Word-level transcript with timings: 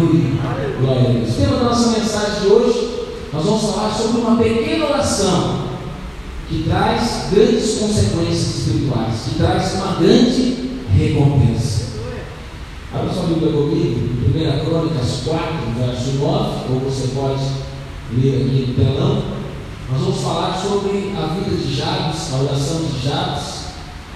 Aleluia. 0.00 0.78
Glória 0.80 1.10
a 1.10 1.12
Deus. 1.12 1.36
Tema 1.36 1.56
da 1.56 1.64
nossa 1.64 1.98
mensagem 1.98 2.40
de 2.40 2.46
hoje, 2.46 3.06
nós 3.32 3.44
vamos 3.44 3.62
falar 3.62 3.90
sobre 3.90 4.20
uma 4.22 4.36
pequena 4.36 4.86
oração 4.86 5.68
que 6.48 6.62
traz 6.62 7.28
grandes 7.30 7.78
consequências 7.78 8.56
espirituais, 8.56 9.14
que 9.24 9.34
traz 9.34 9.74
uma 9.74 9.96
grande 9.96 10.70
recompensa. 10.96 11.90
Abra 12.94 13.12
sua 13.12 13.24
Bíblia 13.24 13.52
comigo, 13.52 14.00
1 14.34 14.64
Crônicas 14.64 15.22
4, 15.26 15.46
verso 15.76 16.10
9, 16.12 16.72
ou 16.72 16.80
você 16.80 17.08
pode 17.08 17.44
ler 18.16 18.42
aqui 18.42 18.66
no 18.68 18.74
telão. 18.74 19.22
Nós 19.92 20.00
vamos 20.00 20.20
falar 20.22 20.56
sobre 20.56 21.14
a 21.14 21.26
vida 21.34 21.56
de 21.56 21.76
Jabes, 21.76 22.32
a 22.32 22.42
oração 22.42 22.80
de 22.84 23.06
Jabes, 23.06 23.64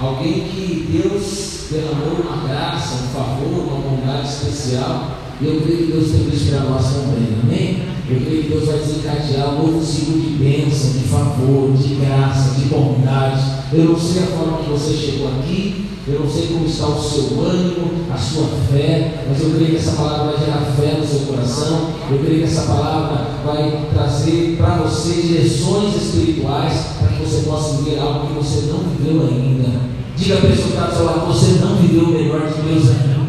alguém 0.01 0.48
que 0.48 0.89
Deus 0.91 1.66
derramou 1.71 2.25
uma 2.25 2.48
graça, 2.48 2.95
um 2.95 3.09
favor, 3.09 3.66
uma 3.69 3.91
bondade 3.91 4.29
especial. 4.29 5.23
E 5.41 5.46
eu 5.46 5.61
creio 5.61 5.79
que 5.79 5.93
Deus 5.93 6.11
tem 6.11 6.29
isso 6.32 6.51
para 6.51 6.61
nós 6.71 6.85
também, 6.85 7.29
amém? 7.43 7.83
Eu 8.09 8.20
creio 8.20 8.42
que 8.42 8.48
Deus 8.51 8.66
vai 8.66 8.79
desencadear 8.79 9.55
um 9.55 9.66
novo 9.66 9.84
ciclo 9.84 10.20
de 10.20 10.29
bênção, 10.37 10.92
de 10.92 11.09
favor, 11.09 11.73
de 11.73 11.95
graça, 11.95 12.61
de 12.61 12.66
bondade. 12.66 13.42
Eu 13.73 13.84
não 13.84 13.98
sei 13.98 14.23
a 14.23 14.27
forma 14.27 14.59
que 14.59 14.70
você 14.70 14.92
chegou 14.92 15.28
aqui, 15.28 15.87
eu 16.06 16.20
não 16.20 16.30
sei 16.30 16.48
como 16.48 16.66
está 16.66 16.87
o 16.87 17.02
seu 17.02 17.41
ânimo, 17.42 17.91
a 18.12 18.16
sua 18.16 18.47
fé, 18.70 19.25
mas 19.27 19.41
eu 19.41 19.51
creio 19.51 19.70
que 19.70 19.77
essa 19.77 19.92
palavra 19.92 20.33
vai 20.33 20.45
gerar 20.45 20.73
fé 20.77 20.98
no 21.01 21.06
seu 21.06 21.20
coração. 21.20 21.91
Eu 22.11 22.19
creio 22.19 22.41
que 22.41 22.45
essa 22.45 22.62
palavra 22.62 23.27
vai 23.45 23.89
trazer 23.92 24.56
para 24.59 24.77
você 24.77 25.23
direções 25.23 25.97
espirituais 25.97 26.75
para 27.01 27.09
que 27.09 27.25
você 27.25 27.48
possa 27.48 27.78
viver 27.78 27.98
algo 27.98 28.27
que 28.27 28.34
você 28.34 28.66
não 28.70 28.80
viveu 28.80 29.27
ainda. 29.27 29.80
Diga 30.16 30.34
a 30.34 30.41
pessoa 30.42 30.69
que 30.69 30.75
está 30.75 30.87
do 30.87 30.97
seu 30.97 31.06
lado: 31.06 31.27
você 31.27 31.59
não 31.61 31.77
viveu 31.77 32.05
o 32.05 32.12
melhor 32.12 32.47
de 32.47 32.61
Deus 32.62 32.91
ainda. 32.91 33.23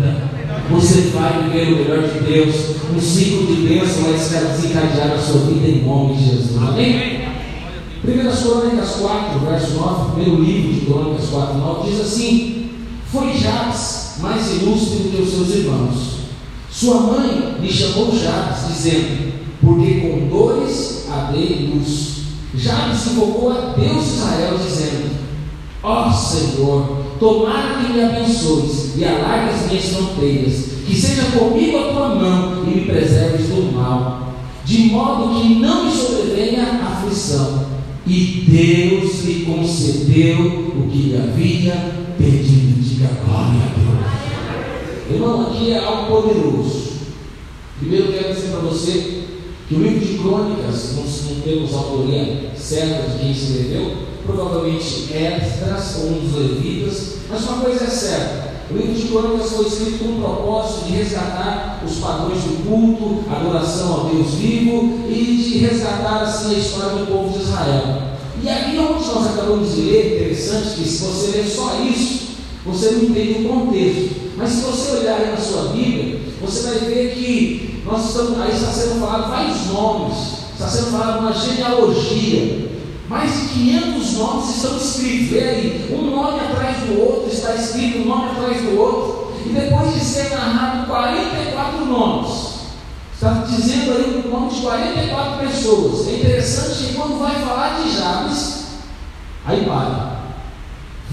Você 0.71 1.01
vai 1.13 1.43
viver 1.43 1.73
o 1.73 1.75
melhor 1.77 2.07
de 2.07 2.19
Deus. 2.19 2.55
Um 2.95 2.99
ciclo 2.99 3.47
de 3.47 3.67
bênção 3.67 4.03
vai 4.03 4.13
desencadear 4.13 5.11
a 5.11 5.17
sua 5.17 5.41
vida 5.41 5.67
em 5.67 5.83
nome 5.83 6.15
de 6.15 6.25
Jesus. 6.25 6.57
Amém? 6.57 7.25
1 8.03 8.07
Crônicas 8.07 8.89
4, 8.95 9.39
verso 9.39 9.71
9, 9.73 10.11
primeiro 10.11 10.43
livro 10.43 10.73
de 10.73 10.85
Crônicas 10.85 11.29
4, 11.29 11.57
9, 11.57 11.89
diz 11.89 12.01
assim: 12.01 12.55
foi 13.15 13.33
Jabes 13.37 14.15
mais 14.19 14.61
ilustre 14.61 14.97
do 14.97 15.09
que 15.09 15.21
os 15.21 15.29
seus 15.29 15.49
irmãos. 15.55 16.15
Sua 16.69 16.99
mãe 16.99 17.55
lhe 17.61 17.71
chamou 17.71 18.11
Jabes, 18.11 18.67
dizendo: 18.67 19.33
Porque 19.61 20.01
com 20.01 20.27
dores 20.27 21.07
a 21.09 21.31
dei 21.31 21.71
luz. 21.73 22.15
Jabes 22.53 23.07
invocou 23.07 23.51
a 23.51 23.73
Deus 23.73 24.03
de 24.03 24.11
Israel, 24.15 24.57
dizendo: 24.57 25.15
Ó 25.81 26.09
oh, 26.09 26.11
Senhor, 26.11 27.04
tomara 27.19 27.83
que 27.83 27.93
me 27.93 28.03
abençoes 28.03 28.95
e 28.97 29.05
alargue 29.05 29.53
as 29.53 29.67
minhas 29.67 29.85
fronteiras, 29.85 30.65
que 30.85 30.95
seja 30.95 31.23
comigo 31.37 31.77
a 31.77 31.93
tua 31.93 32.15
mão 32.15 32.63
e 32.65 32.75
me 32.75 32.81
preserves 32.85 33.47
do 33.47 33.71
mal, 33.73 34.33
de 34.63 34.83
modo 34.89 35.39
que 35.39 35.55
não 35.55 35.85
me 35.85 35.91
sobrevenha 35.91 36.63
aflição. 36.63 37.65
E 38.07 38.45
Deus 38.47 39.23
lhe 39.23 39.45
concedeu 39.45 40.73
o 40.77 40.87
que 40.91 40.97
lhe 40.97 41.17
havia 41.17 41.73
pedido. 42.17 42.81
Diga 42.81 43.09
glória 43.25 43.61
a 43.61 43.79
Deus. 43.79 45.11
Irmão, 45.11 45.41
aqui 45.47 45.71
é 45.71 45.83
algo 45.83 46.21
poderoso. 46.21 46.85
Primeiro 47.79 48.13
quero 48.13 48.33
dizer 48.33 48.49
para 48.49 48.59
você 48.59 49.24
que 49.67 49.75
o 49.75 49.81
livro 49.81 50.05
de 50.05 50.17
crônicas, 50.19 50.95
não, 50.95 51.41
temos 51.41 51.73
a 51.73 51.77
autoria 51.77 52.51
certa 52.55 53.09
de 53.09 53.19
quem 53.19 53.31
escreveu, 53.31 53.97
provavelmente 54.25 55.11
Esdras 55.11 55.95
ou 56.01 56.09
um 56.09 56.19
dos 56.19 56.35
levitas, 56.35 57.15
mas 57.29 57.43
uma 57.43 57.61
coisa 57.61 57.83
é 57.83 57.87
certa. 57.87 58.55
O 58.69 58.77
livro 58.77 58.95
de 58.95 59.07
Crônicas 59.09 59.51
foi 59.51 59.67
escrito 59.67 59.99
com 59.99 60.09
o 60.13 60.21
propósito 60.21 60.85
de 60.85 60.93
resgatar 60.93 61.83
os 61.85 61.97
padrões 61.97 62.41
do 62.41 62.65
culto, 62.67 63.23
adoração 63.29 63.93
ao 63.93 64.05
Deus 64.05 64.33
vivo 64.33 65.01
e 65.07 65.13
de 65.13 65.57
resgatar 65.59 66.23
assim 66.23 66.55
a 66.55 66.57
história 66.57 66.97
do 66.97 67.05
povo 67.05 67.37
de 67.37 67.43
Israel. 67.43 68.01
E 68.41 68.49
aqui 68.49 68.77
onde 68.79 69.07
nós 69.07 69.27
acabamos 69.27 69.75
de 69.75 69.81
ler, 69.81 70.15
interessante 70.15 70.81
que 70.81 70.89
se 70.89 71.03
você 71.03 71.37
ler 71.37 71.47
só 71.47 71.79
isso, 71.83 72.25
você 72.65 72.91
não 72.91 73.03
entende 73.03 73.45
o 73.45 73.49
contexto. 73.49 74.15
Mas 74.35 74.49
se 74.49 74.61
você 74.61 74.97
olhar 74.97 75.19
na 75.31 75.37
sua 75.37 75.71
Bíblia, 75.71 76.19
você 76.41 76.67
vai 76.67 76.79
ver 76.89 77.13
que 77.13 77.74
nós 77.85 78.05
estamos, 78.05 78.41
aí 78.41 78.51
está 78.51 78.71
sendo 78.71 78.99
falado 78.99 79.29
vários 79.29 79.67
nomes, 79.67 80.17
está 80.53 80.67
sendo 80.67 80.91
falado 80.91 81.19
uma 81.19 81.33
genealogia. 81.33 82.65
Mais 83.07 83.31
de 83.31 83.47
500 83.49 84.13
nomes 84.13 84.55
estão 84.55 84.77
escritos. 84.77 85.37
Aí, 85.37 85.95
um 85.95 86.09
nome 86.09 86.39
atrás 86.39 86.77
do 86.77 86.99
outro, 86.99 87.29
está 87.31 87.53
escrito 87.53 87.99
um 87.99 88.05
nome 88.05 88.31
atrás 88.31 88.61
do 88.61 88.79
outro. 88.79 89.33
E 89.45 89.49
depois 89.49 89.93
de 89.93 89.99
ser 89.99 90.31
narrado 90.31 90.87
44 90.87 91.85
nomes, 91.85 92.55
Está 93.15 93.45
dizendo 93.47 93.93
aí 93.93 94.23
o 94.25 94.29
nome 94.29 94.53
de 94.53 94.61
44 94.61 95.47
pessoas. 95.47 96.07
É 96.09 96.15
interessante 96.17 96.83
que 96.83 96.93
quando 96.95 97.17
vai 97.17 97.33
falar 97.35 97.81
de 97.81 97.95
Jabes, 97.95 98.65
aí 99.45 99.63
para. 99.63 100.15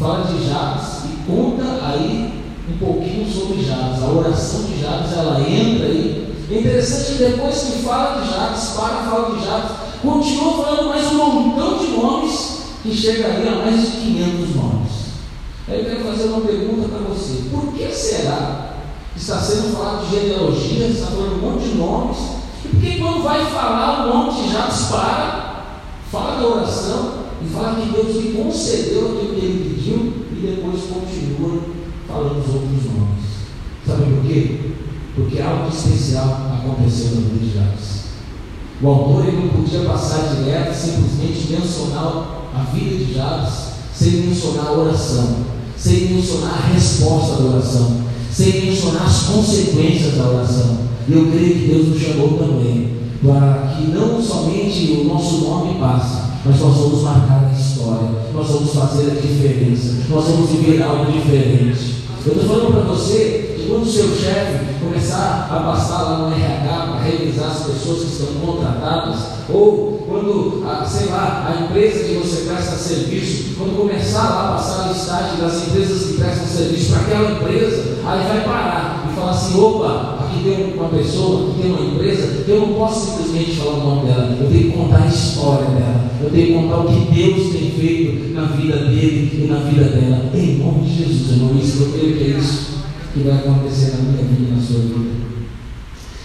Fala 0.01 0.25
de 0.25 0.49
Jabes 0.49 1.05
e 1.05 1.31
conta 1.31 1.63
aí 1.87 2.43
um 2.69 2.77
pouquinho 2.77 3.33
sobre 3.33 3.63
Jabes. 3.63 4.03
A 4.03 4.09
oração 4.09 4.65
de 4.65 4.81
Jabes, 4.81 5.13
ela 5.13 5.41
entra 5.41 5.87
aí. 5.87 6.32
É 6.53 6.59
interessante 6.59 7.13
que 7.13 7.25
depois 7.25 7.61
que 7.61 7.83
fala 7.83 8.21
de 8.21 8.31
Jabes, 8.31 8.65
para 8.77 9.11
fala 9.11 9.35
de 9.35 9.43
Jabes, 9.43 9.71
continua 10.03 10.63
falando 10.63 10.89
mais 10.91 11.07
um 11.07 11.17
montão 11.17 11.79
de 11.79 11.87
nomes 11.93 12.59
que 12.83 12.95
chegaria 12.95 13.53
a 13.53 13.65
mais 13.65 13.81
de 13.81 13.97
500 13.97 14.57
nomes. 14.57 14.93
Aí 15.67 15.79
eu 15.79 15.85
quero 15.87 16.05
fazer 16.05 16.25
uma 16.25 16.43
pergunta 16.43 16.89
para 16.89 17.09
você. 17.09 17.49
Por 17.51 17.73
que 17.73 17.91
será 17.91 18.73
está 19.17 19.39
sendo 19.39 19.75
falado 19.75 20.05
de 20.05 20.15
genealogia, 20.15 20.89
está 20.89 21.07
falando 21.07 21.37
um 21.37 21.53
monte 21.53 21.69
de 21.69 21.75
nomes. 21.77 22.19
E 22.65 22.69
porque 22.69 22.99
quando 22.99 23.23
vai 23.23 23.47
falar 23.47 24.05
o 24.05 24.15
nome 24.15 24.43
de 24.43 24.53
Jabes 24.53 24.89
para, 24.91 25.65
fala 26.11 26.37
da 26.39 26.49
oração 26.49 27.13
e 27.43 27.49
fala 27.49 27.81
que 27.81 27.93
Deus 27.93 28.17
lhe 28.17 28.33
concedeu 28.33 29.13
aquilo 29.13 29.35
que 29.35 29.47
ele 29.47 29.75
pediu 29.75 29.97
e 30.33 30.55
depois 30.55 30.83
continua 30.83 31.63
falando 32.07 32.41
os 32.41 32.55
outros 32.55 32.93
nomes. 32.93 33.23
Sabe 33.87 34.05
por 34.05 34.27
quê? 34.27 34.73
Porque 35.15 35.41
algo 35.41 35.69
especial 35.69 36.53
aconteceu 36.55 37.17
na 37.17 37.29
vida 37.29 37.45
de 37.45 37.55
Jabes. 37.55 38.03
O 38.83 38.89
autor 38.89 39.33
não 39.33 39.49
podia 39.49 39.81
passar 39.81 40.35
direto, 40.35 40.75
simplesmente 40.75 41.53
mencionar 41.53 42.51
a 42.55 42.63
vida 42.73 43.05
de 43.05 43.15
Jabes, 43.15 43.53
sem 43.95 44.11
mencionar 44.11 44.67
a 44.67 44.73
oração, 44.73 45.37
sem 45.77 46.13
mencionar 46.13 46.55
a 46.55 46.73
resposta 46.73 47.43
da 47.43 47.49
oração 47.51 48.13
sem 48.33 48.67
mencionar 48.67 49.03
as 49.03 49.25
consequências 49.25 50.17
da 50.17 50.29
oração. 50.29 50.79
Eu 51.09 51.31
creio 51.31 51.55
que 51.55 51.67
Deus 51.67 51.89
nos 51.89 52.01
chamou 52.01 52.39
também 52.39 52.93
para 53.23 53.75
que 53.77 53.91
não 53.91 54.21
somente 54.21 54.93
o 54.93 55.05
nosso 55.05 55.43
nome 55.43 55.79
passe, 55.79 56.23
mas 56.45 56.59
nós 56.59 56.77
vamos 56.77 57.03
marcar 57.03 57.51
a 57.51 57.57
história, 57.57 58.09
nós 58.33 58.49
vamos 58.49 58.73
fazer 58.73 59.11
a 59.11 59.15
diferença, 59.15 59.99
nós 60.09 60.25
vamos 60.25 60.51
viver 60.51 60.83
algo 60.83 61.13
diferente. 61.13 62.03
Eu 62.25 62.33
estou 62.33 62.49
falando 62.49 62.73
para 62.73 62.95
você 62.95 63.52
quando 63.69 63.83
o 63.83 63.91
seu 63.91 64.09
chefe 64.17 64.75
começar 64.81 65.49
a 65.51 65.61
passar 65.61 66.03
lá 66.03 66.19
no 66.19 66.35
RH 66.35 66.69
para 66.69 67.01
revisar 67.01 67.51
as 67.51 67.67
pessoas 67.67 68.01
que 68.01 68.13
estão 68.13 68.35
contratadas, 68.45 69.21
ou 69.49 70.05
quando, 70.07 70.63
sei 70.87 71.09
lá, 71.09 71.47
a 71.49 71.65
empresa 71.65 72.05
que 72.05 72.15
você 72.15 72.43
presta 72.49 72.77
serviço, 72.77 73.55
quando 73.57 73.77
começar 73.77 74.23
lá 74.23 74.49
a 74.49 74.53
passar 74.53 74.85
a 74.85 74.93
listagem 74.93 75.41
das 75.41 75.69
empresas 75.69 76.07
que 76.07 76.15
prestam 76.15 76.47
serviço 76.47 76.93
para 76.93 77.01
aquela 77.01 77.33
empresa, 77.33 77.99
aí 78.05 78.29
vai 78.29 78.45
parar 78.45 79.09
e 79.11 79.15
falar 79.15 79.31
assim: 79.31 79.61
opa, 79.61 80.19
aqui 80.21 80.43
tem 80.45 80.75
uma 80.75 80.89
pessoa, 80.89 81.51
aqui 81.51 81.63
tem 81.63 81.71
uma 81.73 81.95
empresa, 81.95 82.45
eu 82.47 82.61
não 82.61 82.75
posso 82.75 83.07
simplesmente 83.07 83.57
falar 83.57 83.75
o 83.75 83.81
nome 83.81 84.07
dela, 84.07 84.37
eu 84.41 84.49
tenho 84.51 84.71
que 84.71 84.77
contar 84.77 85.03
a 85.03 85.07
história 85.07 85.67
dela, 85.67 86.05
eu 86.23 86.31
tenho 86.31 86.47
que 86.47 86.53
contar 86.55 86.79
o 86.79 86.87
que 86.87 87.15
Deus 87.15 87.53
tem 87.53 87.71
feito 87.71 88.35
na 88.35 88.45
vida 88.47 88.77
dele 88.77 89.45
e 89.45 89.47
na 89.51 89.59
vida 89.61 89.85
dela, 89.85 90.31
em 90.35 90.59
nome 90.59 90.81
de 90.85 90.99
Jesus, 90.99 91.31
irmão. 91.33 91.59
Isso 91.63 91.83
eu 91.83 91.93
creio 91.93 92.17
que 92.17 92.25
é 92.25 92.39
isso 92.39 92.82
que 93.13 93.21
vai 93.21 93.39
acontecer 93.39 93.97
na 93.97 94.03
minha 94.03 94.25
vida 94.25 94.49
e 94.49 94.55
na 94.55 94.63
sua 94.63 94.81
vida. 94.81 95.23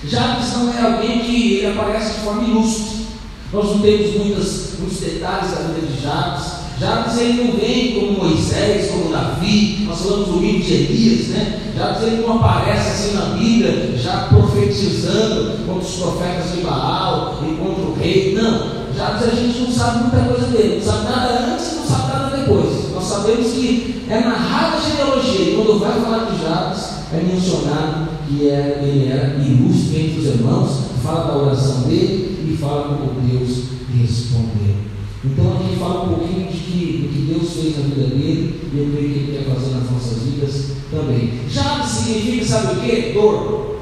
Jabes 0.06 0.54
não 0.54 0.74
é 0.74 0.82
alguém 0.82 1.20
que 1.20 1.66
aparece 1.66 2.14
de 2.14 2.20
forma 2.22 2.44
ilustre. 2.48 3.08
Nós 3.52 3.66
não 3.66 3.80
temos 3.80 4.16
muitas, 4.16 4.74
muitos 4.80 5.00
detalhes 5.00 5.52
da 5.52 5.74
vida 5.74 5.88
de 5.88 6.02
Jabes. 6.02 6.58
Jabes 6.80 7.18
ele 7.18 7.44
não 7.44 7.60
vem 7.60 7.96
como 7.96 8.24
Moisés, 8.24 8.92
como 8.92 9.12
Davi, 9.12 9.84
nós 9.88 10.00
falamos 10.00 10.28
do 10.28 10.40
livro 10.40 10.62
de 10.62 10.74
Elias, 10.74 11.28
né? 11.30 11.72
Jabes 11.76 12.04
ele 12.04 12.22
não 12.22 12.36
aparece 12.36 12.90
assim 12.90 13.14
na 13.16 13.36
Bíblia, 13.36 13.98
já 13.98 14.28
profetizando 14.28 15.66
contra 15.66 15.88
os 15.88 15.96
profetas 15.96 16.52
de 16.52 16.62
Baal 16.62 17.42
e 17.44 17.56
contra 17.56 17.84
o 17.84 17.96
rei. 17.96 18.36
Não, 18.36 18.87
Jabes 18.98 19.24
a 19.24 19.36
gente 19.36 19.60
não 19.60 19.72
sabe 19.72 20.00
muita 20.00 20.34
coisa 20.34 20.48
dele, 20.48 20.76
não 20.78 20.92
sabe 20.92 21.04
nada 21.04 21.54
antes 21.54 21.72
e 21.72 21.76
não 21.76 21.86
sabe 21.86 22.08
nada 22.08 22.38
depois. 22.38 22.94
Nós 22.96 23.04
sabemos 23.04 23.48
que 23.52 24.06
é 24.10 24.20
narrada 24.22 24.78
a 24.78 24.80
genealogia, 24.80 25.52
e 25.52 25.56
quando 25.56 25.80
vai 25.80 26.02
falar 26.02 26.26
de 26.26 26.42
Jabes, 26.42 26.90
é 27.14 27.22
mencionado 27.22 28.08
que 28.28 28.50
é, 28.50 28.82
ele 28.82 29.12
era 29.12 29.36
ilustre 29.36 30.02
entre 30.02 30.20
os 30.20 30.26
irmãos, 30.26 30.70
fala 31.04 31.32
da 31.32 31.38
oração 31.38 31.82
dele 31.84 32.52
e 32.52 32.58
fala 32.58 32.98
como 32.98 33.22
Deus 33.22 33.66
respondeu. 33.96 34.76
Então 35.24 35.54
aqui 35.54 35.76
fala 35.78 36.06
um 36.06 36.16
pouquinho 36.16 36.48
de 36.52 36.58
que, 36.58 36.98
do 37.04 37.14
que 37.14 37.34
Deus 37.34 37.54
fez 37.54 37.78
na 37.78 37.84
vida 37.84 38.16
dele 38.16 38.70
e 38.74 38.78
eu 38.80 38.90
creio 38.92 39.14
que 39.14 39.20
ele 39.20 39.38
quer 39.38 39.54
fazer 39.54 39.76
nas 39.76 39.92
nossas 39.92 40.24
vidas 40.24 40.72
também. 40.90 41.42
Já 41.50 41.84
significa, 41.84 42.46
sabe 42.46 42.74
o 42.74 42.82
que? 42.82 43.14
Dor. 43.14 43.78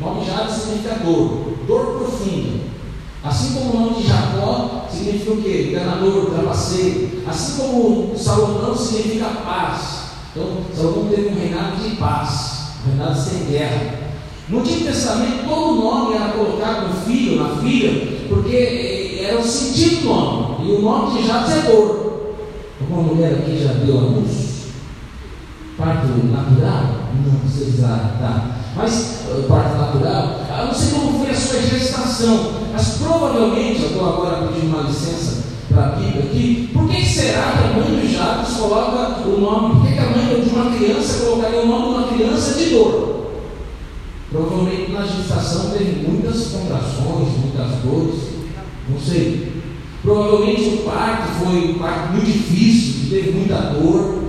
O 0.00 0.04
nome 0.04 0.24
Jabes 0.24 0.54
significa 0.54 0.94
dor, 1.04 1.52
dor 1.66 1.98
profunda. 1.98 2.59
Assim 3.22 3.52
como 3.52 3.70
o 3.70 3.80
nome 3.80 4.02
de 4.02 4.08
Jacó 4.08 4.86
significa 4.90 5.32
o 5.32 5.42
quê? 5.42 5.68
Enganador, 5.70 6.30
trapaceiro. 6.30 7.22
Assim 7.28 7.56
como 7.58 8.16
Salomão 8.16 8.74
significa 8.74 9.26
paz. 9.44 10.00
Então, 10.32 10.58
Salomão 10.74 11.08
teve 11.10 11.28
um 11.28 11.34
reinado 11.34 11.76
de 11.76 11.96
paz, 11.96 12.72
um 12.84 12.90
reinado 12.90 13.18
sem 13.18 13.44
guerra. 13.44 14.00
No 14.48 14.60
Antigo 14.60 14.86
Testamento, 14.86 15.48
todo 15.48 15.80
nome 15.80 16.16
era 16.16 16.30
colocado 16.30 16.88
no 16.88 17.00
filho, 17.02 17.42
na 17.42 17.56
filha, 17.56 18.26
porque 18.28 18.56
eh, 18.56 19.24
era 19.24 19.38
o 19.38 19.44
sentido 19.44 20.02
do 20.02 20.08
nome. 20.08 20.68
E 20.68 20.72
o 20.72 20.82
nome 20.82 21.18
de 21.20 21.26
Jabes 21.26 21.52
é 21.52 21.70
dor. 21.70 22.34
Alguma 22.80 23.02
mulher 23.02 23.34
aqui 23.34 23.62
já 23.62 23.74
deu 23.74 23.98
a 23.98 24.00
luz? 24.00 24.66
Parto 25.76 26.08
natural? 26.08 27.10
Não, 27.24 27.48
vocês 27.48 27.76
já 27.76 28.16
tá. 28.18 28.59
Mas 28.76 29.24
uh, 29.28 29.42
parto 29.48 29.76
natural, 29.76 30.40
eu 30.58 30.66
não 30.66 30.74
sei 30.74 30.90
como 30.90 31.18
foi 31.18 31.30
a 31.30 31.34
sua 31.34 31.60
gestação, 31.60 32.52
mas 32.72 32.98
provavelmente, 32.98 33.82
eu 33.82 33.88
estou 33.88 34.08
agora 34.08 34.46
pedindo 34.46 34.74
uma 34.74 34.88
licença 34.88 35.44
para 35.72 35.86
a 35.86 35.88
Bíblia 35.90 36.24
aqui, 36.24 36.70
por 36.72 36.88
que 36.88 37.04
será 37.04 37.52
que 37.52 37.64
a 37.64 37.82
mãe 37.82 38.00
de 38.00 38.12
Jabes 38.12 38.56
coloca 38.56 39.28
o 39.28 39.40
nome? 39.40 39.80
Por 39.80 39.92
que 39.92 39.98
a 39.98 40.10
mãe 40.10 40.40
de 40.40 40.50
uma 40.50 40.76
criança 40.76 41.24
colocaria 41.24 41.62
o 41.62 41.66
nome 41.66 41.82
de 41.82 41.94
uma 41.94 42.08
criança 42.08 42.58
de 42.58 42.70
dor? 42.70 43.10
Provavelmente 44.30 44.92
na 44.92 45.02
gestação 45.02 45.70
teve 45.70 46.06
muitas 46.06 46.48
contrações, 46.48 47.28
muitas 47.38 47.70
dores, 47.82 48.20
não 48.88 49.00
sei. 49.00 49.62
Provavelmente 50.02 50.62
o 50.62 50.78
parto 50.78 51.44
foi 51.44 51.72
um 51.72 51.78
parto 51.78 52.12
muito 52.12 52.26
difícil, 52.26 53.10
teve 53.10 53.32
muita 53.32 53.56
dor. 53.56 54.19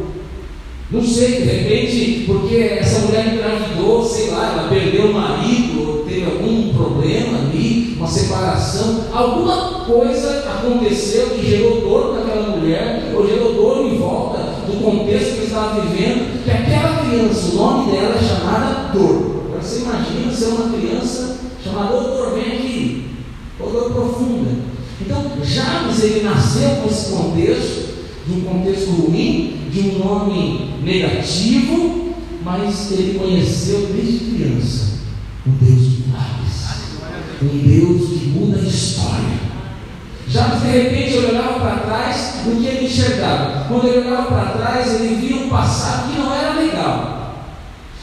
Não 0.91 1.01
sei, 1.01 1.38
de 1.38 1.43
repente, 1.43 2.25
porque 2.27 2.55
essa 2.55 3.05
mulher 3.05 3.33
engravidou, 3.33 4.03
sei 4.03 4.29
lá, 4.31 4.51
ela 4.51 4.67
perdeu 4.67 5.05
o 5.05 5.13
marido, 5.13 6.03
teve 6.05 6.25
algum 6.25 6.73
problema 6.73 7.39
ali, 7.39 7.95
uma 7.97 8.07
separação, 8.07 9.05
alguma 9.13 9.85
coisa 9.85 10.39
aconteceu 10.39 11.29
que 11.29 11.49
gerou 11.49 11.79
dor 11.79 12.15
naquela 12.15 12.57
mulher, 12.57 13.13
ou 13.15 13.25
gerou 13.25 13.53
dor 13.53 13.85
em 13.85 13.97
volta 13.97 14.39
do 14.67 14.83
contexto 14.83 15.38
que 15.38 15.45
estava 15.45 15.79
vivendo, 15.79 16.43
que 16.43 16.51
aquela 16.51 17.05
criança, 17.05 17.51
o 17.53 17.55
nome 17.55 17.91
dela 17.94 18.15
é 18.15 18.27
chamada 18.27 18.91
dor. 18.91 19.45
Agora 19.45 19.61
você 19.61 19.83
imagina 19.83 20.33
ser 20.33 20.47
uma 20.47 20.77
criança 20.77 21.37
chamada 21.63 21.94
dor, 22.01 22.33
vem 22.33 22.57
aqui, 22.57 23.05
dor 23.57 23.91
profunda. 23.91 24.49
Então, 24.99 25.23
Jabes 25.41 26.03
ele 26.03 26.23
nasceu 26.23 26.69
com 26.81 26.89
esse 26.89 27.11
contexto, 27.13 27.91
de 28.27 28.33
um 28.33 28.41
contexto 28.41 28.89
ruim, 28.91 29.57
de 29.71 29.79
um 29.79 29.99
nome 29.99 30.70
negativo, 30.81 32.16
mas 32.44 32.92
ele 32.92 33.19
conheceu 33.19 33.88
desde 33.94 34.25
criança 34.25 34.92
um 35.45 35.51
Deus 35.63 35.81
de 35.81 36.04
milagres, 36.04 36.68
um 37.42 37.57
Deus 37.68 38.10
que 38.10 38.28
muda 38.28 38.60
a 38.60 38.63
história. 38.63 39.42
Já 40.28 40.48
de 40.48 40.68
repente 40.68 41.13
ele 41.13 41.28
olhava 41.28 41.60
para 41.60 41.75
trás, 41.78 42.36
o 42.45 42.56
que 42.56 42.66
ele 42.66 42.86
enxergava? 42.86 43.66
Quando 43.68 43.88
ele 43.88 44.07
olhava 44.07 44.28
para 44.28 44.51
trás, 44.51 45.01
ele 45.01 45.16
via 45.16 45.36
um 45.38 45.50
passado 45.50 46.12
que 46.12 46.19
não 46.19 46.33
era 46.33 46.54
legal. 46.54 47.48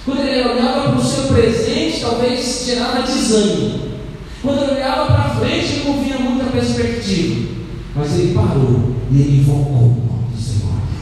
Quando 0.04 0.20
ele 0.20 0.48
olhava 0.48 0.90
para 0.90 1.00
o 1.00 1.04
seu 1.04 1.24
presente, 1.24 2.00
talvez 2.00 2.64
gerava 2.66 3.02
desânimo. 3.02 3.88
Quando 4.42 4.62
ele 4.62 4.72
olhava 4.72 5.06
para 5.06 5.34
frente, 5.36 5.72
ele 5.72 5.84
não 5.88 6.02
via 6.02 6.18
muita 6.18 6.44
perspectiva. 6.50 7.48
Mas 7.94 8.18
ele 8.18 8.34
parou 8.34 8.94
e 9.10 9.20
ele 9.20 9.38
invocou 9.40 10.07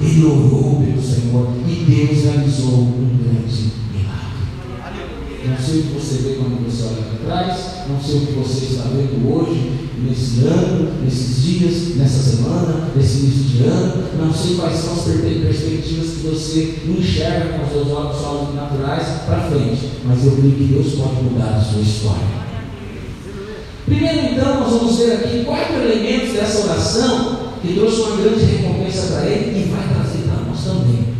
ele 0.00 0.24
orou 0.24 0.82
pelo 0.84 1.02
Senhor 1.02 1.48
e 1.66 1.84
Deus 1.84 2.24
realizou 2.24 2.80
um 2.80 3.18
grande 3.22 3.72
milagre. 3.92 5.48
Não 5.48 5.58
sei 5.58 5.80
o 5.80 5.82
que 5.84 5.94
você 5.94 6.22
vê 6.22 6.34
quando 6.34 6.64
você 6.64 6.82
olha 6.84 7.02
para 7.02 7.26
trás, 7.26 7.88
não 7.88 8.00
sei 8.00 8.16
o 8.16 8.26
que 8.26 8.32
você 8.32 8.66
está 8.66 8.88
vendo 8.90 9.32
hoje, 9.32 9.88
nesse 9.98 10.40
ano, 10.40 10.92
nesses 11.02 11.42
dias, 11.42 11.96
nessa 11.96 12.36
semana, 12.36 12.90
nesse 12.94 13.18
início 13.20 13.44
de 13.44 13.64
ano, 13.64 14.04
não 14.18 14.34
sei 14.34 14.56
quais 14.56 14.76
são 14.76 14.92
as 14.92 15.02
perspectivas 15.04 16.10
que 16.10 16.26
você 16.28 16.78
enxerga 16.86 17.58
com 17.58 17.64
os 17.64 17.72
seus 17.72 17.96
olhos, 17.96 18.22
olhos 18.22 18.54
naturais 18.54 19.06
para 19.24 19.48
frente, 19.48 19.92
mas 20.04 20.24
eu 20.24 20.32
creio 20.32 20.52
que 20.52 20.64
Deus 20.64 20.94
pode 20.94 21.22
mudar 21.22 21.56
a 21.56 21.60
sua 21.60 21.80
história. 21.80 22.46
Primeiro, 23.86 24.34
então, 24.34 24.60
nós 24.60 24.72
vamos 24.72 24.96
ver 24.98 25.12
aqui 25.12 25.44
quatro 25.44 25.76
elementos 25.76 26.34
dessa 26.34 26.66
oração 26.66 27.46
que 27.62 27.74
trouxe 27.74 28.00
uma 28.00 28.16
grande 28.16 28.44
recompensa 28.44 28.75
para 29.02 29.26
ele 29.26 29.60
e 29.60 29.70
vai 29.70 29.88
trazer 29.94 30.28
para 30.28 30.44
nós 30.44 30.64
também. 30.64 31.14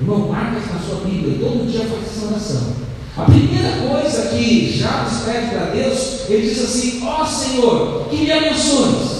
Irmão, 0.00 0.28
marca 0.28 0.60
na 0.60 0.78
sua 0.78 1.00
Bíblia, 1.04 1.38
todo 1.38 1.70
dia 1.70 1.86
faz 1.86 2.04
essa 2.04 2.26
oração. 2.26 2.86
A 3.16 3.22
primeira 3.24 3.70
coisa 3.88 4.28
que 4.28 4.78
Jabes 4.78 5.20
pede 5.24 5.46
para 5.46 5.70
Deus, 5.70 6.28
ele 6.28 6.48
diz 6.48 6.62
assim: 6.62 7.02
Ó 7.02 7.22
oh, 7.22 7.26
Senhor, 7.26 8.06
que 8.10 8.16
me 8.16 8.30
abençoes. 8.30 9.16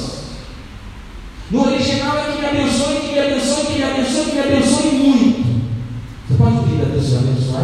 No 1.50 1.64
original 1.64 2.18
é 2.18 2.32
que 2.32 2.40
me 2.40 2.46
abençoe, 2.46 3.00
que 3.00 3.12
me 3.12 3.18
abençoe, 3.18 3.66
que 3.66 3.72
me 3.78 3.84
abençoe, 3.84 4.24
que 4.24 4.32
me 4.32 4.40
abençoe 4.40 4.90
muito. 4.92 5.46
Você 6.28 6.34
pode 6.36 6.56
pedir 6.64 6.82
a 6.82 6.84
Deus 6.86 7.06
te 7.06 7.14
abençoar? 7.14 7.62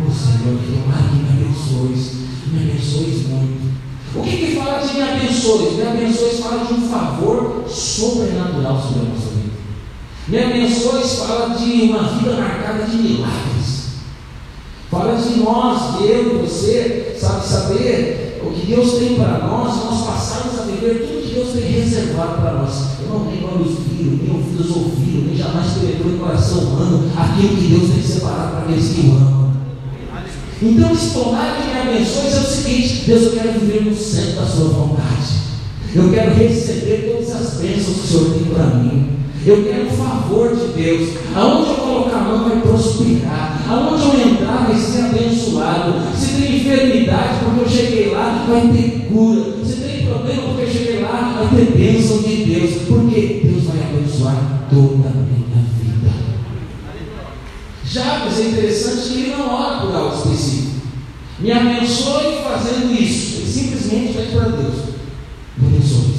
Ó 0.00 0.10
Senhor, 0.10 0.58
que 0.58 0.72
me 0.72 1.28
abençoes, 1.30 2.12
me 2.48 2.70
abençoes 2.70 3.26
muito. 3.28 3.72
O 4.14 4.22
que, 4.22 4.36
que 4.36 4.56
fala 4.56 4.86
de 4.86 4.94
me 4.94 5.02
abençoe? 5.02 5.70
Me 5.76 5.82
abençoe 5.82 6.42
fala 6.42 6.66
de 6.66 6.74
um 6.74 6.88
favor 6.90 7.64
sobrenatural 7.66 8.82
sobre 8.82 9.11
a 10.22 10.28
nossa 10.28 10.28
vida. 10.28 10.28
Me 10.28 10.38
abençoe 10.38 11.02
fala 11.26 11.54
de 11.56 11.82
uma 11.82 12.02
vida 12.02 12.36
marcada 12.36 12.84
de 12.84 12.96
milagres. 12.96 13.82
Fala 14.90 15.16
de 15.16 15.40
nós, 15.40 16.00
eu 16.02 16.36
e 16.36 16.46
você, 16.46 17.16
sabe, 17.18 17.46
saber 17.46 18.40
o 18.44 18.50
que 18.50 18.66
Deus 18.66 18.92
tem 18.98 19.14
para 19.14 19.38
nós, 19.38 19.84
nós 19.84 20.06
passarmos 20.06 20.60
a 20.60 20.64
viver 20.64 21.06
tudo 21.06 21.26
que 21.26 21.34
Deus 21.34 21.52
tem 21.52 21.62
reservado 21.62 22.42
para 22.42 22.52
nós. 22.52 23.00
Eu 23.00 23.08
não 23.08 23.24
nem 23.24 23.44
olhos 23.44 23.78
viram, 23.88 24.18
nem 24.18 24.30
ouvidos 24.30 24.76
ouviram, 24.76 25.26
nem 25.26 25.36
jamais 25.36 25.72
penetrou 25.72 26.12
em 26.12 26.18
coração 26.18 26.58
humano 26.58 27.10
aquilo 27.16 27.56
que 27.56 27.68
Deus 27.68 27.90
tem 27.90 28.02
separado 28.02 28.50
para 28.50 28.58
aqueles 28.60 28.88
que 28.88 29.00
o 29.06 29.12
amam. 29.12 29.52
Então, 30.60 30.92
esse 30.92 31.10
tomar 31.10 31.56
que 31.56 31.68
me 31.68 31.80
abençoe 31.80 32.26
é 32.26 32.38
o 32.38 32.44
seguinte: 32.44 33.04
Deus, 33.06 33.22
eu 33.22 33.32
quero 33.32 33.60
viver 33.60 33.84
no 33.84 33.96
centro 33.96 34.36
da 34.36 34.46
Sua 34.46 34.68
vontade. 34.68 35.42
Eu 35.94 36.10
quero 36.10 36.34
receber 36.34 37.12
todas 37.12 37.34
as 37.34 37.54
bênçãos 37.60 37.96
que 37.96 38.00
o 38.00 38.06
Senhor 38.06 38.30
tem 38.34 38.44
para 38.44 38.66
mim. 38.66 39.21
Eu 39.44 39.64
quero 39.64 39.86
o 39.86 39.90
favor 39.90 40.54
de 40.54 40.80
Deus. 40.80 41.10
Aonde 41.34 41.70
eu 41.70 41.76
colocar 41.76 42.16
a 42.16 42.20
mão 42.20 42.48
vai 42.48 42.60
prosperar. 42.60 43.60
Aonde 43.68 44.02
eu 44.04 44.30
entrar 44.30 44.66
vai 44.68 44.78
ser 44.78 45.06
abençoado. 45.06 45.94
Se 46.16 46.40
tem 46.40 46.58
enfermidade, 46.58 47.44
porque 47.44 47.60
eu 47.62 47.68
cheguei 47.68 48.10
lá, 48.12 48.46
vai 48.48 48.68
ter 48.68 49.08
cura. 49.12 49.64
Se 49.64 49.80
tem 49.80 50.06
problema, 50.06 50.42
porque 50.42 50.62
eu 50.62 50.70
cheguei 50.70 51.00
lá, 51.00 51.34
vai 51.36 51.48
ter 51.48 51.72
bênção 51.76 52.22
de 52.22 52.36
Deus. 52.44 52.70
Porque 52.86 53.40
Deus 53.44 53.64
vai 53.64 53.82
abençoar 53.82 54.68
toda 54.70 55.08
a 55.08 55.12
minha 55.12 55.66
vida. 55.80 56.12
Jabes 57.84 58.38
é 58.38 58.48
interessante 58.48 59.08
que 59.08 59.20
ele 59.22 59.34
não 59.36 59.52
ora 59.52 59.80
por 59.80 59.94
algo 59.96 60.16
específico. 60.16 60.82
Me 61.40 61.50
abençoe 61.50 62.38
fazendo 62.44 62.92
isso. 62.92 63.38
Ele 63.38 63.50
simplesmente 63.50 64.12
pede 64.12 64.36
para 64.36 64.50
Deus. 64.50 64.74
Me 65.58 65.66
abençoe, 65.66 66.14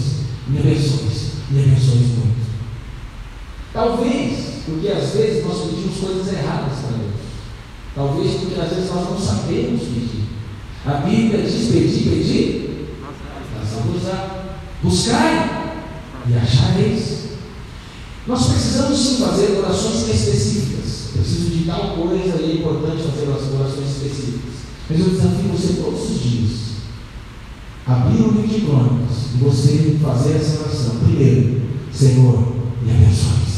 me 0.50 0.60
abençoe, 0.60 1.08
me 1.50 1.62
abençoe 1.62 1.98
muito. 1.98 2.43
Talvez, 3.74 4.62
porque 4.65 4.88
às 4.88 5.10
vezes 5.13 5.44
nós 5.44 5.62
pedimos 5.62 5.98
coisas 5.98 6.32
erradas 6.32 6.77
para 6.80 6.98
Deus. 6.98 7.13
Talvez 7.96 8.36
porque 8.36 8.60
às 8.60 8.70
vezes 8.70 8.89
nós 8.92 9.10
não 9.10 9.20
sabemos 9.20 9.82
pedir. 9.82 10.24
A 10.86 10.94
Bíblia 10.96 11.42
diz 11.42 11.72
pedir, 11.72 12.10
pedir. 12.10 12.88
A 13.56 14.44
buscar 14.84 15.86
e 16.27 16.34
achareis. 16.36 17.24
Nós 18.27 18.46
precisamos 18.48 19.00
sim 19.00 19.24
fazer 19.24 19.58
orações 19.58 20.08
específicas. 20.10 21.10
Preciso 21.13 21.50
de 21.50 21.65
tal 21.65 21.96
coisa 21.96 22.42
e 22.42 22.51
é 22.51 22.56
importante 22.56 23.03
fazer 23.03 23.32
as 23.32 23.60
orações 23.60 23.89
específicas. 23.89 24.53
Mas 24.89 25.00
eu 25.00 25.10
desafio 25.10 25.51
você 25.51 25.82
todos 25.82 26.12
os 26.12 26.22
dias. 26.22 26.51
Abrir 27.88 28.22
o 28.22 28.32
livro 28.32 28.48
de 28.48 28.62
crônicas 28.62 29.18
e 29.34 29.38
você 29.38 29.98
fazer 30.01 30.36
essa 30.36 30.62
oração. 30.62 30.96
Primeiro, 31.06 31.62
Senhor, 31.92 32.53
me 32.82 32.92
abençoe. 32.92 33.53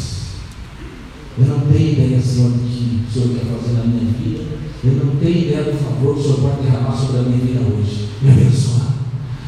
Eu 1.37 1.45
não 1.47 1.59
tenho 1.59 1.91
ideia, 1.91 2.21
Senhor, 2.21 2.51
do 2.51 2.59
que 2.59 3.05
o 3.09 3.13
Senhor 3.13 3.29
quer 3.35 3.45
fazer 3.45 3.73
na 3.77 3.83
minha 3.83 4.13
vida. 4.13 4.45
Eu 4.83 4.93
não 4.93 5.15
tenho 5.17 5.37
ideia 5.37 5.63
do 5.63 5.77
favor 5.83 6.13
que 6.13 6.19
o 6.19 6.23
Senhor 6.23 6.39
pode 6.39 6.61
derramar 6.61 6.95
sobre 6.95 7.17
a 7.17 7.21
minha 7.23 7.37
vida 7.37 7.59
hoje. 7.59 8.09
Me 8.21 8.31
abençoa. 8.31 8.85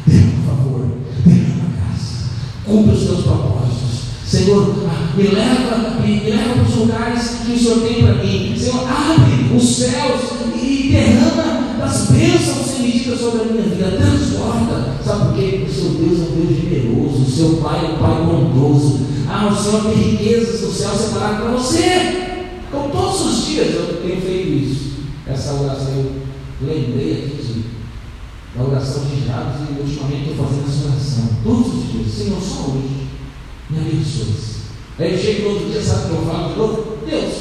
Derrama 0.06 0.42
favor. 0.46 0.86
Derrama 1.24 1.70
graça. 1.76 2.24
Cumpra 2.66 2.92
os 2.92 3.04
teus 3.04 3.22
propósitos. 3.22 3.88
Senhor, 4.26 4.74
me 5.16 5.22
leva, 5.22 6.00
me, 6.02 6.20
me 6.20 6.30
leva 6.30 6.54
para 6.54 6.62
os 6.62 6.76
lugares 6.76 7.28
que 7.46 7.52
o 7.52 7.58
Senhor 7.58 7.80
tem 7.80 8.02
para 8.02 8.14
mim. 8.22 8.54
Senhor, 8.58 8.86
abre 8.86 9.56
os 9.56 9.76
céus 9.76 10.20
e 10.62 10.90
derrama 10.92 11.78
das 11.78 12.10
bênçãos 12.10 12.67
medida 13.08 13.16
sobre 13.16 13.40
a 13.40 13.44
minha 13.44 13.62
vida. 13.62 13.96
Transporta. 13.96 15.02
Sabe 15.02 15.24
por 15.24 15.34
quê? 15.34 15.64
Porque 15.64 15.70
o 15.70 15.74
seu 15.74 15.90
Deus 15.90 16.20
é 16.20 16.22
um 16.22 16.46
Deus 16.46 16.60
generoso. 16.60 17.22
O 17.22 17.30
seu 17.30 17.56
Pai 17.62 17.84
é 17.84 17.88
um 17.88 17.98
Pai 17.98 18.24
bondoso. 18.24 19.06
Ah, 19.28 19.48
o 19.48 19.56
Senhor 19.56 19.82
tem 19.82 19.94
riquezas 19.94 20.60
do 20.60 20.72
céu 20.72 20.90
separado 20.90 21.42
para 21.42 21.50
você. 21.52 22.38
Então, 22.68 22.90
todos 22.90 23.20
os 23.26 23.46
dias 23.46 23.74
eu 23.74 24.02
tenho 24.02 24.20
feito 24.20 24.48
isso. 24.48 24.88
Essa 25.26 25.54
oração 25.54 25.92
eu 25.92 26.12
lembrei 26.62 27.12
aqui 27.12 27.42
de, 27.42 28.58
da 28.58 28.64
oração 28.64 29.04
de 29.04 29.26
Jabes 29.26 29.60
e 29.68 29.80
ultimamente 29.80 30.30
estou 30.30 30.46
fazendo 30.46 30.68
essa 30.68 30.88
oração. 30.88 31.28
Todos 31.44 31.74
os 31.74 31.92
dias, 31.92 32.12
Senhor, 32.12 32.40
só 32.40 32.70
hoje, 32.70 33.08
me 33.70 33.78
abençoe. 33.78 34.48
Aí 34.98 35.12
eu 35.12 35.18
chego 35.18 35.48
outro 35.50 35.70
dia, 35.70 35.80
sabe 35.80 36.06
o 36.06 36.08
que 36.08 36.14
eu 36.14 36.32
falo 36.32 36.52
de 36.52 36.58
novo? 36.58 36.98
Deus, 37.08 37.34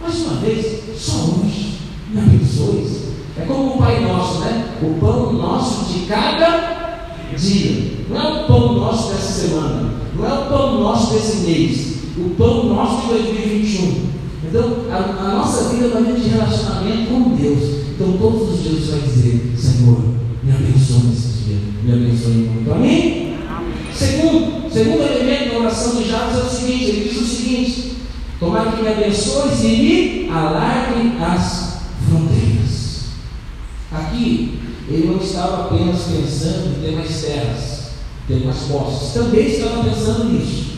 mais 0.00 0.16
uma 0.20 0.36
vez, 0.36 0.82
só 0.96 1.16
hoje, 1.16 1.78
me 2.10 2.20
abençoe. 2.20 3.02
É 3.38 3.44
como 3.46 3.74
o 3.74 3.78
Pai 3.78 4.00
Nosso, 4.00 4.40
né? 4.40 4.76
O 4.82 4.98
pão 5.00 5.32
nosso 5.32 5.92
de 5.92 6.06
cada 6.06 7.16
dia. 7.36 8.04
Não 8.08 8.16
é 8.16 8.42
o 8.42 8.46
pão 8.46 8.72
nosso 8.74 9.12
dessa 9.12 9.40
semana. 9.40 9.94
Não 10.16 10.26
é 10.26 10.32
o 10.32 10.46
pão 10.46 10.80
nosso 10.80 11.14
desse 11.14 11.36
mês. 11.38 11.92
O 12.16 12.30
pão 12.36 12.64
nosso 12.66 13.02
de 13.02 13.08
2021. 13.08 14.12
Então, 14.48 14.76
a, 14.90 14.96
a 14.96 15.34
nossa 15.36 15.70
vida 15.70 15.86
é 15.86 15.88
uma 15.88 16.00
vida 16.02 16.20
de 16.20 16.28
relacionamento 16.28 17.10
com 17.10 17.36
Deus. 17.36 17.82
Então, 17.94 18.12
todos 18.18 18.50
os 18.50 18.62
dias 18.62 18.86
vai 18.88 19.00
dizer: 19.00 19.52
Senhor, 19.56 19.98
me 20.42 20.52
abençoe 20.52 21.08
nesse 21.08 21.44
dia. 21.44 21.56
Me 21.84 21.92
abençoe 21.92 22.32
muito. 22.32 22.72
Amém? 22.72 23.34
Segundo, 23.94 24.70
segundo 24.70 25.02
elemento 25.02 25.52
da 25.52 25.60
oração 25.60 26.02
de 26.02 26.08
Jabes 26.08 26.38
é 26.38 26.42
o 26.42 26.48
seguinte: 26.50 26.84
ele 26.84 27.08
diz 27.08 27.20
o 27.20 27.24
seguinte: 27.24 27.92
Tomara 28.40 28.72
que 28.72 28.82
me 28.82 28.88
abençoe 28.88 29.50
e 29.62 30.26
me 30.26 30.30
alargue 30.30 31.12
as 31.22 31.78
fronteiras. 32.08 33.04
Aqui, 33.92 34.51
ele 34.88 35.06
não 35.08 35.22
estava 35.22 35.64
apenas 35.64 36.02
pensando 36.02 36.76
em 36.76 36.82
ter 36.82 36.96
mais 36.96 37.22
terras, 37.22 37.82
ter 38.26 38.44
mais 38.44 38.58
posses, 38.62 39.14
também 39.14 39.46
estava 39.46 39.84
pensando 39.84 40.32
nisso. 40.32 40.72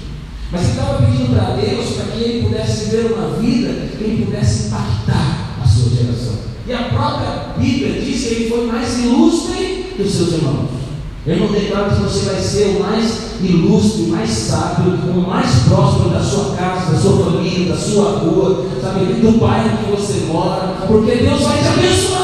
Mas 0.53 0.63
ele 0.63 0.71
estava 0.71 1.03
pedindo 1.03 1.35
para 1.35 1.57
Deus 1.57 1.87
para 1.97 2.05
que 2.13 2.23
ele 2.23 2.47
pudesse 2.47 2.85
viver 2.85 3.13
uma 3.13 3.29
vida 3.39 3.89
que 3.97 4.05
ele 4.05 4.25
pudesse 4.27 4.69
impactar 4.69 5.59
a 5.63 5.67
sua 5.67 5.91
geração. 5.91 6.35
E 6.67 6.73
a 6.73 6.85
própria 6.85 7.55
Bíblia 7.59 8.01
diz 8.01 8.23
que 8.23 8.35
ele 8.35 8.51
foi 8.51 8.67
mais 8.67 8.99
ilustre 8.99 9.93
que 9.97 10.03
os 10.03 10.13
seus 10.13 10.33
irmãos. 10.33 10.69
Eu 11.27 11.39
não 11.39 11.53
declaro 11.53 11.97
que 11.97 12.03
você 12.03 12.27
vai 12.27 12.41
ser 12.41 12.77
o 12.77 12.81
mais 12.81 13.25
ilustre, 13.43 14.03
o 14.03 14.09
mais 14.09 14.29
sábio, 14.29 14.93
o 14.93 15.27
mais 15.27 15.51
próximo 15.69 16.11
da 16.11 16.21
sua 16.21 16.55
casa, 16.55 16.93
da 16.93 16.99
sua 16.99 17.25
família, 17.25 17.73
da 17.73 17.79
sua 17.79 18.19
rua, 18.19 18.67
sabe, 18.83 19.07
do 19.07 19.39
bairro 19.39 19.79
que 19.79 19.91
você 19.91 20.27
mora, 20.31 20.85
porque 20.87 21.17
Deus 21.17 21.41
vai 21.41 21.59
te 21.59 21.69
abençoar. 21.69 22.24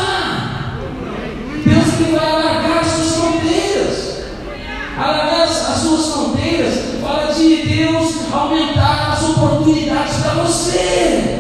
Aumentar 8.32 9.12
as 9.12 9.22
oportunidades 9.30 10.16
para 10.16 10.34
você. 10.42 11.37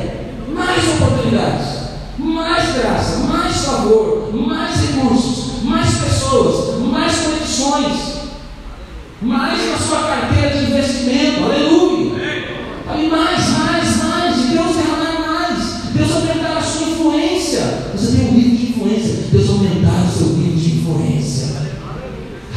Mais 0.48 0.88
oportunidades, 0.88 1.66
mais 2.18 2.74
graça, 2.74 3.18
mais 3.18 3.56
favor, 3.64 4.30
mais 4.34 4.80
recursos, 4.80 5.62
mais 5.62 5.94
pessoas, 5.98 6.80
mais 6.80 7.20
conexões, 7.20 8.20
mais 9.22 9.70
na 9.70 9.78
sua 9.78 9.98
carteira 10.00 10.56
de 10.56 10.64
investimento, 10.70 11.44
aleluia. 11.44 12.10
Aí 12.88 13.08
mais, 13.08 13.48
mais, 13.50 13.96
mais, 14.02 14.38
e 14.38 14.42
Deus 14.48 14.74
derramar 14.76 15.20
mais, 15.20 15.58
Deus 15.94 16.10
aumentar 16.12 16.56
a 16.58 16.62
sua 16.62 16.88
influência. 16.88 17.60
Você 17.94 18.16
tem 18.16 18.28
um 18.28 18.32
nível 18.32 18.56
de 18.56 18.64
influência, 18.72 19.14
Deus 19.30 19.48
aumentar 19.48 20.02
o 20.08 20.12
seu 20.18 20.26
nível 20.28 20.56
de 20.56 20.70
influência. 20.80 21.46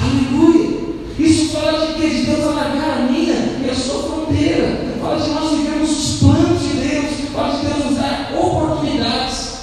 Aleluia. 0.01 0.73
Isso 1.19 1.49
fala 1.53 1.85
de 1.85 1.93
quê? 1.93 2.09
De 2.09 2.23
Deus 2.23 2.43
alargar 2.43 2.97
a 2.97 3.01
minha 3.11 3.35
e 3.63 3.69
a 3.69 3.75
sua 3.75 4.01
fronteira. 4.03 4.95
Fala 4.99 5.21
de 5.21 5.29
nós 5.29 5.51
vivemos 5.57 5.91
os 5.91 6.19
planos 6.19 6.59
de 6.61 6.73
Deus. 6.77 7.05
Fala 7.33 7.55
de 7.57 7.65
Deus 7.67 7.85
nos 7.85 7.95
dar 7.97 8.31
oportunidades. 8.35 9.53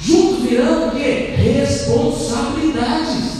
Juntos 0.00 0.42
virão 0.42 0.88
o 0.88 0.90
quê? 0.90 1.34
Responsabilidades. 1.36 3.36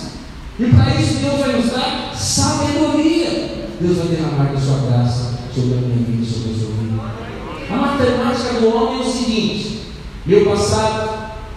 E 0.58 0.64
para 0.66 0.94
isso 1.00 1.14
Deus 1.16 1.40
vai 1.40 1.52
nos 1.56 1.70
dar 1.70 2.14
sabedoria. 2.16 3.66
Deus 3.80 3.96
vai 3.98 4.06
derramar 4.06 4.52
da 4.52 4.60
sua 4.60 4.78
graça 4.88 5.34
sobre 5.54 5.74
a 5.74 5.80
minha 5.80 5.96
vida 5.96 6.22
e 6.22 6.26
sobre 6.26 6.50
a 6.50 6.54
sua 6.54 6.70
vida. 6.80 7.02
A 7.70 7.76
matemática 7.76 8.60
do 8.60 8.68
homem 8.74 9.00
é 9.00 9.02
o 9.02 9.12
seguinte: 9.12 9.82
meu 10.26 10.44
passado, 10.44 11.08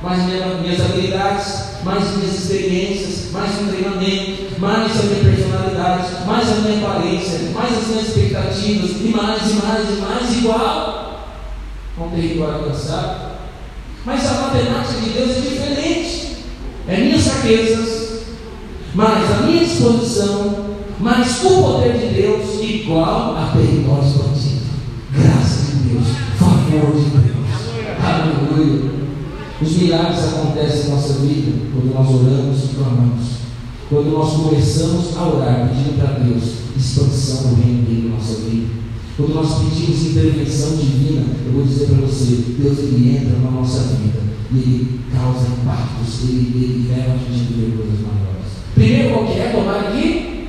mais 0.01 0.23
minhas 0.25 0.79
habilidades, 0.79 1.69
mais 1.83 2.17
minhas 2.17 2.35
experiências, 2.35 3.31
mais 3.31 3.55
meu 3.55 3.73
treinamento, 3.73 4.59
mais 4.59 4.91
a 4.91 5.03
minha 5.03 5.23
personalidade, 5.23 6.07
mais 6.27 6.49
a 6.49 6.55
minha 6.55 6.87
aparência, 6.87 7.39
mais 7.53 7.77
as 7.77 7.87
minhas 7.87 8.07
expectativas, 8.07 8.91
e 9.01 9.07
mais, 9.07 9.41
e 9.49 9.53
mais, 9.55 9.89
e 9.89 10.01
mais, 10.01 10.37
igual 10.37 11.25
a 11.97 12.03
um 12.03 12.09
território 12.11 12.55
alcançado. 12.55 13.29
Mas 14.05 14.25
a 14.25 14.33
matemática 14.33 15.01
de 15.01 15.09
Deus 15.09 15.29
é 15.31 15.41
diferente. 15.41 16.37
É 16.87 16.97
minhas 16.97 17.27
fraquezas, 17.27 18.21
mais 18.95 19.31
a 19.31 19.43
minha 19.43 19.65
disposição, 19.65 20.77
mais 20.99 21.43
o 21.43 21.61
poder 21.61 21.93
de 21.93 22.21
Deus, 22.21 22.61
igual 22.61 23.35
a 23.35 23.51
território 23.51 24.07
expandido. 24.07 24.65
Graça 25.11 25.65
de 25.65 25.89
Deus, 25.89 26.07
favor 26.39 26.95
de 26.95 27.09
Deus. 27.09 27.38
Aleluia. 28.59 28.91
Os 29.61 29.71
milagres 29.77 30.19
acontecem 30.19 30.87
em 30.87 30.89
nossa 30.89 31.13
vida 31.13 31.51
quando 31.73 31.93
nós 31.93 32.07
oramos 32.09 32.63
e 32.63 32.75
clamamos. 32.75 33.25
Quando 33.89 34.11
nós 34.11 34.33
começamos 34.33 35.17
a 35.17 35.27
orar, 35.27 35.69
pedindo 35.69 35.97
para 35.97 36.19
Deus 36.19 36.43
expansão 36.75 37.49
do 37.49 37.61
reino 37.61 37.83
dele 37.83 38.09
na 38.09 38.15
nossa 38.17 38.41
vida. 38.41 38.67
Quando 39.15 39.33
nós 39.33 39.59
pedimos 39.59 40.07
intervenção 40.07 40.75
divina, 40.75 41.25
eu 41.45 41.53
vou 41.53 41.63
dizer 41.63 41.85
para 41.85 42.05
você, 42.05 42.43
Deus 42.59 42.79
ele 42.79 43.17
entra 43.17 43.39
na 43.39 43.51
nossa 43.51 43.79
vida 43.95 44.19
e 44.51 44.57
ele 44.57 44.99
causa 45.13 45.47
impactos, 45.47 46.23
ele, 46.23 46.51
ele 46.55 46.89
leva 46.89 47.13
a 47.13 47.17
gente 47.17 47.53
a 47.53 47.55
viver 47.55 47.77
coisas 47.77 47.99
maiores. 48.01 48.49
Primeiro, 48.75 49.13
qual 49.13 49.25
que 49.25 49.39
é? 49.39 49.51
Tomar 49.55 49.79
aqui? 49.87 50.47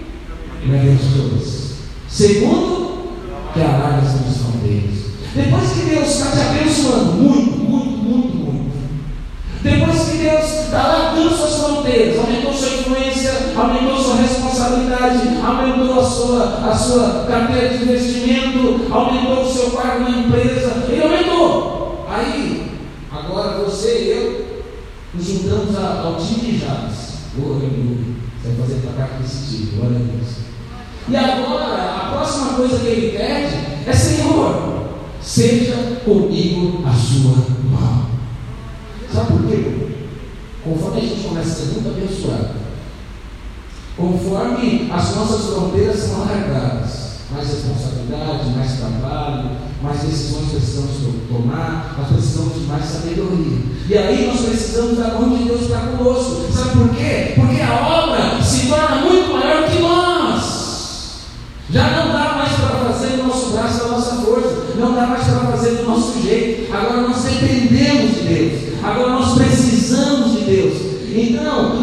Abençoas. 0.65 1.71
Segundo, 2.09 2.91
que 3.55 3.61
alarga 3.61 3.99
as 3.99 4.27
missões 4.27 4.63
deles. 4.63 5.01
Depois 5.35 5.71
que 5.71 5.91
Deus 5.91 6.09
está 6.09 6.31
te 6.31 6.41
abençoando 6.41 7.13
muito, 7.13 7.59
muito. 7.59 8.01
Depois 9.63 10.09
que 10.09 10.17
Deus 10.17 10.65
está 10.65 10.85
alargando 10.85 11.37
suas 11.37 11.57
fronteiras, 11.57 12.19
aumentou 12.19 12.53
sua 12.53 12.79
influência, 12.79 13.53
aumentou 13.55 13.99
sua 13.99 14.17
responsabilidade, 14.17 15.29
aumentou 15.45 16.01
a 16.01 16.05
sua, 16.31 16.71
a 16.71 16.77
sua 16.77 17.25
carteira 17.29 17.77
de 17.77 17.85
investimento, 17.85 18.93
aumentou 18.93 19.43
o 19.43 19.53
seu 19.53 19.71
cargo 19.71 20.05
na 20.05 20.19
empresa, 20.19 20.85
ele 20.89 21.03
aumentou. 21.03 22.07
Aí, 22.09 22.79
agora 23.11 23.65
você 23.65 24.05
e 24.05 24.11
eu 24.11 24.63
nos 25.13 25.27
juntamos 25.27 25.77
ao 25.77 26.17
time 26.17 26.53
de 26.53 26.59
Jabes. 26.59 27.11
Oh. 27.39 27.55
Você 27.55 28.49
vai 28.49 28.67
fazer 28.67 28.89
cá 28.97 29.09
desse 29.21 29.57
tipo, 29.57 29.77
glória 29.77 29.97
a 29.97 30.01
Deus. 30.01 30.29
E 31.09 31.17
agora, 31.17 31.97
a 31.97 32.11
próxima 32.13 32.55
coisa 32.55 32.79
que 32.79 32.87
ele 32.87 33.19
pede 33.19 33.57
é: 33.87 33.93
Senhor, 33.93 34.89
seja 35.21 36.01
comigo 36.05 36.83
a 36.87 36.93
sua 36.93 37.37
mão. 37.71 38.07
Sabe 39.13 39.33
por 39.33 39.47
quê? 39.49 39.89
Conforme 40.63 40.99
a 40.99 41.01
gente 41.01 41.23
começa 41.23 41.51
a 41.51 41.55
ser 41.55 41.73
muito 41.73 41.89
abençoado, 41.89 42.55
conforme 43.97 44.91
as 44.93 45.17
nossas 45.17 45.47
fronteiras 45.55 45.99
são 45.99 46.23
alargadas, 46.23 47.11
mais 47.33 47.49
responsabilidade, 47.49 48.51
mais 48.57 48.73
trabalho, 48.73 49.51
mais 49.83 50.01
decisões 50.01 50.51
precisamos 50.51 50.91
tomar, 51.29 51.95
nós 51.99 52.09
precisamos 52.09 52.55
de 52.55 52.61
mais 52.61 52.85
sabedoria. 52.85 53.59
E 53.89 53.99
aí 53.99 54.27
nós 54.27 54.41
precisamos 54.41 54.99
da 54.99 55.15
mão 55.15 55.37
de 55.37 55.45
Deus 55.45 55.69
para 55.69 55.97
conosco. 55.97 56.47
Sabe 56.53 56.71
por 56.71 56.89
quê? 56.91 57.33
Porque 57.35 57.61
a 57.63 57.87
obra 57.87 58.43
se 58.43 58.67
torna 58.67 58.97
muito 58.97 59.33
maior 59.33 59.69
que 59.69 59.79
nós. 59.81 61.21
Já 61.71 61.91
não 61.91 62.13
dá 62.13 62.35
mais 62.35 62.53
para 62.53 62.93
fazer 62.93 63.17
do 63.17 63.29
nosso 63.29 63.51
braço, 63.51 63.79
da 63.85 63.89
nossa 63.89 64.17
força, 64.17 64.67
não 64.77 64.95
dá 64.95 65.07
mais 65.07 65.25
para 65.25 65.53
fazer 65.53 65.77
do 65.77 65.85
nosso 65.85 66.21
jeito. 66.21 66.75
Agora 66.75 67.03
nós 67.03 67.23
dependemos 67.23 68.15
de 68.17 68.21
Deus. 68.23 68.53
Agora 68.83 69.11
nós 69.11 69.35
precisamos 69.35 70.33
de 70.33 70.41
Deus. 70.45 70.91
Então, 71.13 71.80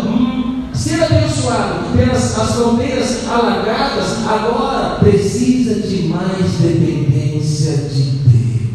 as 2.39 2.55
fronteiras 2.55 3.27
alargadas, 3.27 4.25
agora 4.27 4.99
precisa 4.99 5.75
de 5.75 6.03
mais 6.03 6.51
dependência 6.61 7.77
de 7.89 8.01
Deus. 8.01 8.67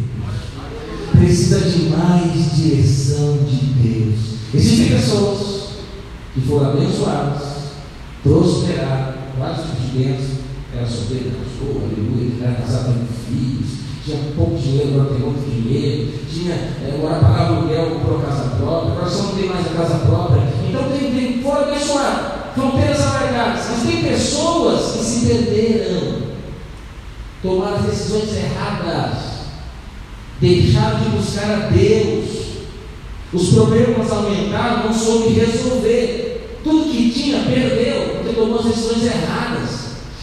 Precisa 1.11 1.59
de 1.59 1.89
mais 1.89 2.55
direção 2.55 3.37
de 3.47 3.65
Deus. 3.65 4.19
Existem 4.53 4.97
pessoas 4.97 5.69
que 6.33 6.41
foram 6.41 6.71
abençoadas, 6.71 7.41
prosperaram, 8.23 9.13
vários 9.39 9.65
bênçãos, 9.93 10.43
era 10.75 10.87
solteiro, 10.87 11.31
casou, 11.31 11.83
aleluia, 11.83 12.43
era 12.43 12.55
casado 12.55 12.93
com 12.93 13.05
filhos, 13.29 13.83
tinha 14.03 14.17
pouco 14.35 14.57
dinheiro, 14.57 14.99
agora 14.99 15.13
tem 15.13 15.19
muito 15.19 15.49
dinheiro, 15.49 16.13
tinha, 16.29 16.53
é, 16.53 16.95
agora 16.97 17.19
pagava 17.19 17.55
aluguel, 17.55 17.91
comprou 17.91 18.19
casa 18.19 18.55
própria, 18.57 18.91
agora 18.91 19.09
só 19.09 19.23
não 19.23 19.35
tem 19.35 19.47
mais 19.47 19.65
a 19.65 19.69
casa 19.69 19.95
própria. 20.05 20.43
Então 20.67 20.89
tem, 20.89 21.11
tem 21.13 21.41
fora 21.43 21.67
abençoado, 21.67 22.53
fronteiras 22.55 22.92
alargadas, 22.92 22.92
tem 23.83 24.03
pessoas 24.03 24.91
que 24.97 25.03
se 25.03 25.25
perderam, 25.25 26.23
tomaram 27.41 27.83
decisões 27.83 28.35
erradas, 28.35 29.17
deixaram 30.39 30.99
de 30.99 31.09
buscar 31.09 31.49
a 31.51 31.69
Deus, 31.69 32.43
Os 33.33 33.49
problemas 33.49 34.11
aumentaram, 34.11 34.85
não 34.85 34.93
soube 34.93 35.33
resolver. 35.33 36.59
Tudo 36.63 36.91
que 36.91 37.11
tinha, 37.11 37.43
perdeu, 37.43 38.17
porque 38.17 38.39
tomou 38.39 38.59
as 38.59 38.65
decisões 38.65 39.03
erradas. 39.05 39.69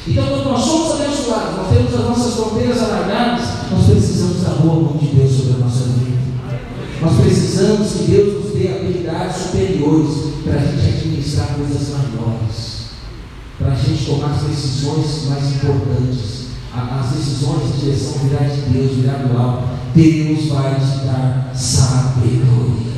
Então, 0.06 0.26
quando 0.28 0.44
nós 0.44 0.64
somos 0.64 0.92
abençoados, 0.92 1.56
nós 1.56 1.68
temos 1.70 1.94
as 1.94 2.00
nossas 2.08 2.34
fronteiras 2.34 2.82
alargadas, 2.82 3.46
nós 3.70 3.86
precisamos 3.86 4.42
da 4.42 4.50
boa 4.50 4.74
mão 4.74 4.96
de 4.96 5.06
Deus 5.06 5.30
sobre 5.30 5.54
a 5.54 5.64
nossa 5.64 5.84
vida. 5.84 6.20
Nós 7.02 7.20
precisamos 7.20 7.92
que 7.92 8.04
Deus 8.10 8.44
nos 8.44 8.54
dê 8.54 8.68
habilidades 8.68 9.36
superiores 9.36 10.10
para 10.44 10.54
a 10.54 10.58
gente 10.58 10.96
administrar 10.96 11.48
coisas 11.56 11.88
maiores, 11.88 12.69
tomar 14.10 14.32
as 14.32 14.42
decisões 14.42 15.28
mais 15.28 15.54
importantes, 15.54 16.46
as 16.74 17.10
decisões 17.16 17.74
de 17.74 17.80
direção 17.80 18.12
virar 18.28 18.44
de 18.44 18.60
Deus, 18.72 18.96
virar 18.96 19.18
do 19.18 19.38
alto. 19.38 19.80
Deus 19.94 20.48
vai 20.48 20.74
te 20.74 21.04
dar 21.04 21.52
sabedoria 21.54 22.90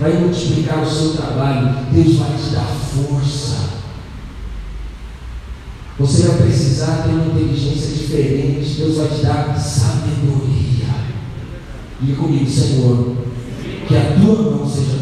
vai 0.00 0.16
multiplicar 0.18 0.82
o 0.82 0.90
seu 0.90 1.12
trabalho, 1.12 1.76
Deus 1.92 2.16
vai 2.16 2.30
te 2.30 2.54
dar 2.54 2.64
força. 2.64 3.68
Você 5.98 6.22
vai 6.22 6.38
precisar 6.38 7.02
ter 7.02 7.10
uma 7.10 7.26
inteligência 7.26 7.94
diferente, 7.94 8.76
Deus 8.78 8.96
vai 8.96 9.08
te 9.08 9.22
dar 9.22 9.54
sabedoria. 9.58 10.86
Diga 12.00 12.16
comigo, 12.16 12.50
Senhor, 12.50 13.16
que 13.86 13.94
a 13.94 14.16
tua 14.18 14.42
mão 14.42 14.66
seja. 14.66 14.99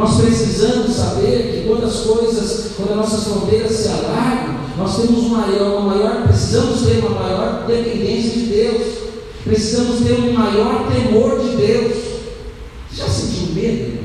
Nós 0.00 0.18
precisamos 0.18 0.96
saber 0.96 1.52
que 1.52 1.68
quando 1.68 1.84
as 1.84 1.96
coisas, 1.96 2.72
quando 2.74 2.92
as 2.92 2.96
nossas 2.96 3.24
fronteiras 3.24 3.70
se 3.70 3.88
alargam, 3.88 4.60
nós 4.78 4.96
temos 4.96 5.24
uma 5.26 5.46
maior, 5.46 5.78
uma 5.78 5.94
maior, 5.94 6.22
precisamos 6.22 6.80
ter 6.80 7.00
uma 7.00 7.10
maior 7.10 7.66
dependência 7.66 8.30
de 8.30 8.46
Deus. 8.46 8.82
Precisamos 9.44 10.00
ter 10.00 10.14
um 10.14 10.32
maior 10.32 10.88
temor 10.90 11.38
de 11.38 11.54
Deus 11.54 12.10
já 12.94 13.06
sentiu 13.06 13.54
medo? 13.54 14.00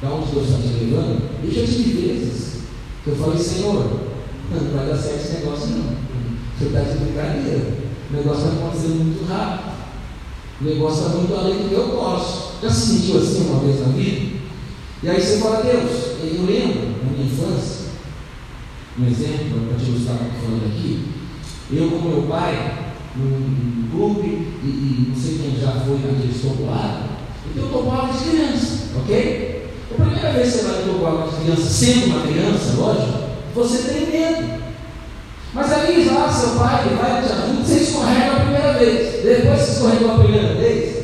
Da 0.00 0.08
onde 0.08 0.32
Deus 0.32 0.48
está 0.48 0.58
te 0.58 0.84
levando? 0.84 1.22
Eu 1.44 1.50
já 1.50 1.66
tive 1.66 2.08
vezes 2.08 2.60
que 3.04 3.10
eu 3.10 3.16
falei, 3.16 3.38
Senhor, 3.38 3.74
não 4.50 4.76
vai 4.76 4.86
dar 4.86 4.96
certo 4.96 5.20
esse 5.20 5.32
negócio 5.34 5.66
não. 5.68 5.96
Você 6.58 6.64
está 6.64 6.80
de 6.80 6.98
brincadeira. 6.98 7.90
O 8.10 8.16
negócio 8.16 8.48
está 8.48 8.56
acontecendo 8.56 9.04
muito 9.04 9.28
rápido. 9.28 9.70
O 10.60 10.64
negócio 10.64 11.06
está 11.06 11.16
muito 11.18 11.34
além 11.34 11.58
do 11.58 11.68
que 11.68 11.74
eu 11.74 11.88
posso. 11.90 12.49
Já 12.62 12.70
se 12.70 12.98
sentiu 12.98 13.18
assim 13.18 13.48
uma 13.48 13.60
vez 13.60 13.80
na 13.80 13.88
vida? 13.88 14.38
E 15.02 15.08
aí 15.08 15.20
você 15.20 15.38
fala, 15.38 15.62
Deus, 15.62 15.90
eu 16.22 16.44
lembro 16.44 16.90
na 17.02 17.12
minha 17.12 17.26
infância, 17.26 17.86
um 18.98 19.06
exemplo, 19.06 19.66
para 19.66 19.78
te 19.78 19.90
ilustrar 19.90 20.16
o 20.16 20.18
que 20.18 20.44
falando 20.44 20.66
aqui, 20.66 21.06
eu 21.72 21.90
com 21.90 22.08
meu 22.08 22.22
pai, 22.24 22.92
num 23.16 23.88
clube, 23.90 24.26
e, 24.62 24.66
e, 24.66 25.06
não 25.08 25.16
sei 25.16 25.38
quem 25.38 25.58
já 25.58 25.72
foi 25.80 25.94
naquele 25.94 26.38
populares, 26.38 27.10
então 27.50 27.64
eu 27.64 27.70
tomo 27.70 27.92
água 27.92 28.12
de 28.12 28.28
criança, 28.28 28.88
ok? 28.98 29.70
A 29.90 30.02
primeira 30.02 30.32
vez 30.32 30.52
que 30.52 30.58
você 30.58 30.64
vai 30.64 30.82
tomar 30.82 31.08
água 31.08 31.28
de 31.28 31.36
criança, 31.36 31.62
sendo 31.62 32.06
uma 32.06 32.26
criança, 32.26 32.76
lógico, 32.76 33.18
você 33.54 33.88
tem 33.88 34.10
medo. 34.10 34.60
Mas 35.52 35.72
aí 35.72 36.04
lá 36.04 36.30
seu 36.30 36.50
pai 36.50 36.94
vai 36.94 37.22
te 37.22 37.32
ajuda, 37.32 37.64
você 37.64 37.74
escorrega 37.80 38.32
a 38.32 38.40
primeira 38.40 38.72
vez. 38.74 39.24
Depois 39.24 39.62
que 39.62 39.70
escorregou 39.72 40.10
a 40.12 40.18
primeira 40.18 40.54
vez, 40.54 40.99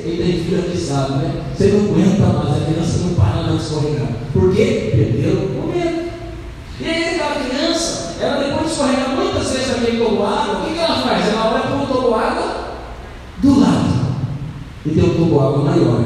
sabe, 0.87 1.13
né? 1.15 1.43
Você 1.55 1.69
não 1.69 1.81
aguenta 1.91 2.27
mais, 2.27 2.63
a 2.63 2.67
criança 2.67 2.99
não 2.99 3.15
para 3.15 3.43
de 3.43 3.57
escorregar. 3.57 4.09
Por 4.33 4.55
quê? 4.55 4.91
Perdeu 4.95 5.33
o 5.35 5.73
medo. 5.75 6.11
E 6.81 6.89
aí 6.89 7.15
aquela 7.15 7.45
criança, 7.45 8.15
ela 8.21 8.45
depois 8.45 8.67
de 8.67 8.73
escorregar 8.73 9.09
muitas 9.17 9.51
vezes 9.51 9.71
aquele 9.71 10.03
água, 10.03 10.61
o 10.61 10.65
que, 10.65 10.73
que 10.75 10.79
ela 10.79 11.03
faz? 11.03 11.29
Ela 11.29 11.53
olha 11.53 11.63
para 11.63 11.99
o 11.99 12.15
água 12.15 12.57
do 13.39 13.61
lado. 13.61 13.97
E 14.85 14.91
tem 14.91 15.05
um 15.05 15.41
água 15.41 15.65
maior. 15.65 16.05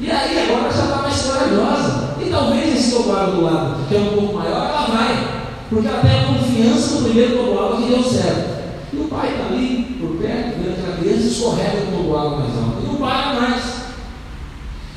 E 0.00 0.10
aí 0.10 0.50
agora 0.50 0.72
já 0.72 0.84
está 0.84 1.02
mais 1.02 1.22
corajosa. 1.22 2.14
E 2.20 2.30
talvez 2.30 2.76
esse 2.76 2.96
toboágua 2.96 3.34
do 3.34 3.42
lado, 3.42 3.88
que 3.88 3.96
é 3.96 3.98
um 3.98 4.14
pouco 4.14 4.34
maior, 4.36 4.68
ela 4.68 4.86
vai. 4.86 5.40
Porque 5.68 5.88
ela 5.88 6.00
tem 6.00 6.10
a 6.10 6.24
confiança 6.24 6.94
no 6.94 7.02
primeiro 7.04 7.36
toboágua 7.36 7.76
que 7.76 7.88
deu 7.88 8.02
certo. 8.02 8.59
O 9.00 9.08
pai 9.08 9.32
está 9.32 9.46
ali, 9.46 9.96
por 9.98 10.16
perto, 10.16 10.58
vendo 10.58 10.72
aquela 10.72 10.96
criança, 10.98 11.26
escorrega 11.26 11.88
o 11.88 11.96
toboágua 11.96 12.38
mais 12.38 12.56
alto. 12.56 12.82
E 12.82 12.86
não 12.86 12.96
para 12.96 13.40
mais. 13.40 13.80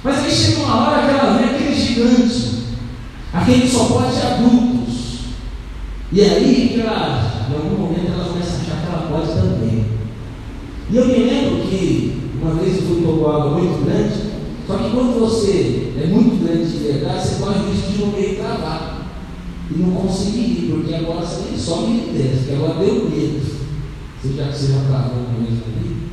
Mas 0.04 0.18
aí 0.18 0.32
chega 0.32 0.64
uma 0.64 0.76
hora 0.76 1.08
que 1.08 1.10
ela 1.10 1.38
vê 1.38 1.44
aquele 1.46 1.74
gigante, 1.74 2.64
aquele 3.32 3.62
que 3.62 3.70
só 3.70 3.86
pode 3.86 4.18
adultos. 4.18 5.20
E 6.12 6.22
aí 6.22 6.72
que 6.74 6.82
ela, 6.82 7.48
em 7.50 7.54
algum 7.56 7.82
momento, 7.82 8.12
ela 8.14 8.26
começa 8.26 8.52
a 8.52 8.62
achar 8.62 8.82
que 8.82 8.88
ela 8.88 9.08
pode 9.10 9.28
também. 9.34 9.86
E 10.92 10.98
eu 10.98 11.08
me 11.08 11.14
lembro 11.14 11.68
que 11.68 12.22
uma 12.42 12.56
vez 12.56 12.76
eu 12.76 12.82
fui 12.84 13.02
tomar 13.02 13.36
água 13.36 13.52
muito 13.52 13.86
grande, 13.86 14.14
só 14.68 14.78
que 14.78 14.90
quando 14.92 15.20
você 15.20 15.94
é 15.98 16.08
muito 16.08 16.44
grande 16.46 16.70
de 16.70 16.78
verdade, 16.84 17.28
você 17.28 17.42
corre 17.42 17.60
o 17.60 17.72
risco 17.72 17.92
de 17.92 17.98
no 18.00 18.12
meio 18.12 18.36
travar 18.36 19.08
e 19.72 19.80
não 19.80 19.92
conseguir 19.92 20.40
ir, 20.40 20.72
porque 20.72 20.94
agora 20.94 21.26
você 21.26 21.48
tem 21.48 21.58
só 21.58 21.86
e 21.88 22.12
desce, 22.12 22.46
que 22.48 22.54
agora 22.56 22.74
deu 22.80 23.10
medo. 23.10 23.53
Já, 24.24 24.52
você 24.52 24.74
já 24.74 24.80
travou 24.88 25.26
com 25.26 25.44
isso 25.44 25.64
ali. 25.68 26.10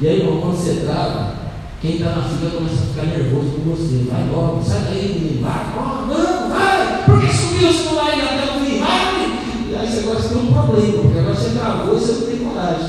E 0.00 0.08
aí, 0.08 0.20
irmão, 0.20 0.40
quando 0.40 0.56
você 0.56 0.80
trava, 0.80 1.34
quem 1.80 1.92
está 1.92 2.10
na 2.10 2.22
fila 2.22 2.50
começa 2.50 2.82
a 2.82 2.86
ficar 2.86 3.06
nervoso 3.06 3.50
com 3.50 3.70
você. 3.70 4.06
Vai 4.10 4.28
logo, 4.28 4.62
sai 4.62 4.80
daí, 4.82 5.20
menino, 5.20 5.42
vai, 5.42 5.64
não, 6.08 6.48
vai, 6.50 7.04
por 7.04 7.20
que 7.20 7.32
subiu 7.32 7.72
se 7.72 7.84
não 7.84 7.94
vai 7.94 8.20
até 8.20 8.44
o 8.44 8.64
fim? 8.64 8.80
Vai! 8.80 9.70
E 9.70 9.76
aí 9.76 9.90
você 9.90 10.00
agora 10.00 10.22
tem 10.22 10.38
um 10.38 10.52
problema, 10.52 11.02
porque 11.02 11.18
agora 11.18 11.34
você 11.34 11.50
travou 11.50 11.96
e 11.96 12.00
você 12.00 12.12
não 12.12 12.26
tem 12.26 12.48
coragem. 12.48 12.88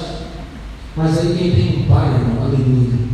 Mas 0.95 1.17
aí 1.19 1.35
quem 1.37 1.51
tem 1.51 1.83
um 1.83 1.87
pai, 1.87 2.13
irmão, 2.15 2.45
aleluia 2.45 3.07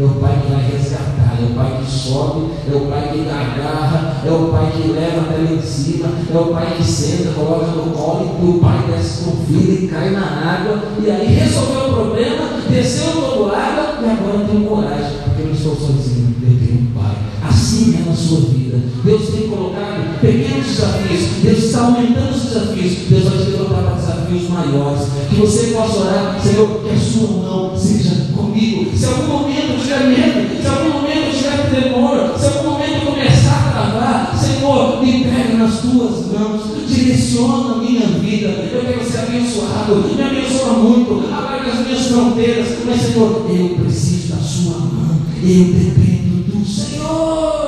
é 0.00 0.04
o 0.04 0.10
Pai 0.10 0.40
que 0.40 0.52
vai 0.52 0.70
resgatar, 0.70 1.36
é 1.40 1.44
o 1.44 1.54
Pai 1.54 1.80
que 1.80 1.90
sobe, 1.90 2.52
é 2.70 2.76
o 2.76 2.80
Pai 2.82 3.10
que 3.12 3.28
agarra, 3.28 4.22
é 4.24 4.30
o 4.30 4.48
Pai 4.48 4.70
que 4.70 4.92
leva 4.92 5.22
até 5.22 5.38
lá 5.38 5.52
em 5.52 5.60
cima, 5.60 6.08
é 6.32 6.38
o 6.38 6.46
Pai 6.46 6.74
que 6.76 6.84
senta, 6.84 7.32
coloca 7.32 7.66
no 7.66 7.90
colo 7.90 8.38
e 8.40 8.48
o 8.48 8.60
Pai 8.60 8.84
desce 8.86 9.24
com 9.24 9.44
filho 9.44 9.84
e 9.84 9.88
cai 9.88 10.10
na 10.10 10.20
água. 10.20 10.82
E 11.04 11.10
aí 11.10 11.26
resolveu 11.34 11.88
o 11.88 11.94
problema, 11.94 12.60
desceu 12.70 13.10
todo 13.10 13.52
água 13.52 13.98
e 14.00 14.08
agora 14.08 14.46
tenho 14.48 14.68
coragem, 14.68 15.18
porque 15.24 15.42
eu 15.42 15.46
não 15.46 15.54
estou 15.54 15.74
sozinho, 15.74 16.36
eu 16.42 16.58
tenho 16.58 16.80
um 16.80 16.86
Pai. 16.94 17.16
Assim 17.42 17.98
é 18.00 18.08
na 18.08 18.14
sua 18.14 18.40
vida. 18.40 18.78
Deus 19.02 19.28
tem 19.30 19.48
colocado 19.48 20.20
pequenos 20.20 20.66
desafios, 20.66 21.20
Deus 21.42 21.58
está 21.58 21.86
aumentando 21.86 22.36
os 22.36 22.42
desafios, 22.42 22.94
Deus 23.08 23.24
vai 23.24 23.38
te 23.38 23.50
levantar 23.50 23.82
para 23.82 23.94
desafios 23.96 24.48
maiores. 24.48 25.02
Que 25.28 25.36
você 25.36 25.66
possa 25.68 25.98
orar, 25.98 26.40
Senhor, 26.40 26.82
que 26.84 26.90
a 26.90 26.98
sua 26.98 27.28
mão 27.42 27.76
seja 27.76 28.27
comigo. 28.38 28.96
Se 28.96 29.04
algum 29.04 29.26
momento 29.26 29.82
tiver 29.82 30.06
medo, 30.06 30.62
se 30.62 30.66
algum 30.66 31.00
momento 31.00 31.36
tiver 31.36 31.70
temor, 31.70 32.34
se 32.38 32.46
algum 32.46 32.70
momento 32.70 33.06
começar 33.06 33.68
a 33.68 33.72
travar, 33.72 34.38
Senhor, 34.38 35.02
me 35.02 35.24
pega 35.24 35.54
nas 35.58 35.80
tuas 35.80 36.26
mãos, 36.32 36.62
direciona 36.88 37.74
a 37.74 37.78
minha 37.78 38.06
vida. 38.06 38.48
Eu 38.72 38.80
quero 38.80 39.04
ser 39.04 39.18
abençoado, 39.18 40.14
me 40.14 40.22
abençoa 40.22 40.72
muito, 40.74 41.26
alarga 41.32 41.72
as 41.72 41.86
minhas 41.86 42.06
fronteiras, 42.06 42.78
mas 42.86 43.00
Senhor, 43.02 43.46
eu 43.50 43.68
preciso 43.80 44.34
da 44.34 44.40
sua 44.40 44.78
mão, 44.78 45.16
eu 45.42 45.64
dependo 45.64 46.58
do 46.58 46.66
Senhor. 46.66 47.58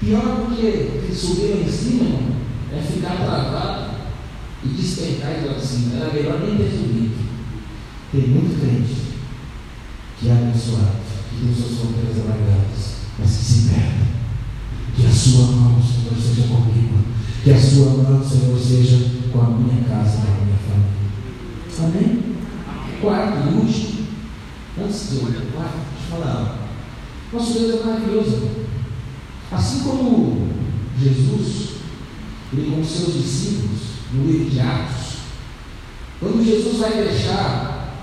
Pior 0.00 0.20
do 0.20 0.56
que 0.56 0.92
lá 1.48 1.56
em 1.64 1.68
cima, 1.70 2.06
é 2.76 2.80
ficar 2.80 3.16
travado 3.16 3.81
e 4.64 4.68
despencar 4.68 5.40
de 5.40 5.46
lá 5.46 5.54
de 5.54 5.66
cima. 5.66 5.96
Era 5.96 6.12
melhor 6.12 6.40
nem 6.40 6.56
ter 6.56 6.70
subido. 6.70 7.14
Tem 8.12 8.28
muito 8.28 8.60
crente 8.60 9.12
que 10.18 10.28
é 10.28 10.32
abençoado, 10.32 10.98
que 11.30 11.44
tem 11.44 11.54
suas 11.54 11.78
fronteiras 11.78 12.20
alargadas, 12.20 12.94
mas 13.18 13.30
que 13.30 13.44
se 13.44 13.68
perde. 13.68 14.12
Que 14.94 15.06
a 15.06 15.10
sua 15.10 15.46
mão, 15.46 15.82
Senhor, 15.82 16.14
seja 16.20 16.48
comigo. 16.48 16.98
Que 17.42 17.50
a 17.50 17.60
sua 17.60 18.02
mão, 18.02 18.22
Senhor, 18.22 18.58
seja 18.58 19.10
com 19.32 19.40
a 19.40 19.50
minha 19.50 19.82
casa 19.84 20.18
e 20.18 20.26
com 20.26 20.32
a 20.32 20.44
minha 20.44 20.58
família. 20.58 20.92
Amém? 21.82 22.36
Quarto 23.00 23.48
e 23.48 23.54
último, 23.54 24.06
antes 24.78 25.10
de 25.10 25.16
eu 25.16 25.22
quarto, 25.52 25.78
deixa 25.98 26.14
eu 26.14 26.20
falar. 26.20 26.68
Nosso 27.32 27.52
Deus 27.54 27.80
é 27.80 27.84
maravilhoso. 27.84 28.48
Assim 29.50 29.80
como 29.80 30.48
Jesus, 31.00 31.70
ele 32.52 32.70
com 32.70 32.84
seus 32.84 33.14
discípulos, 33.14 33.80
no 34.12 34.30
livro 34.30 34.50
de 34.50 34.60
Atos, 34.60 35.12
quando 36.20 36.44
Jesus 36.44 36.78
vai 36.78 36.92
deixar 36.92 37.94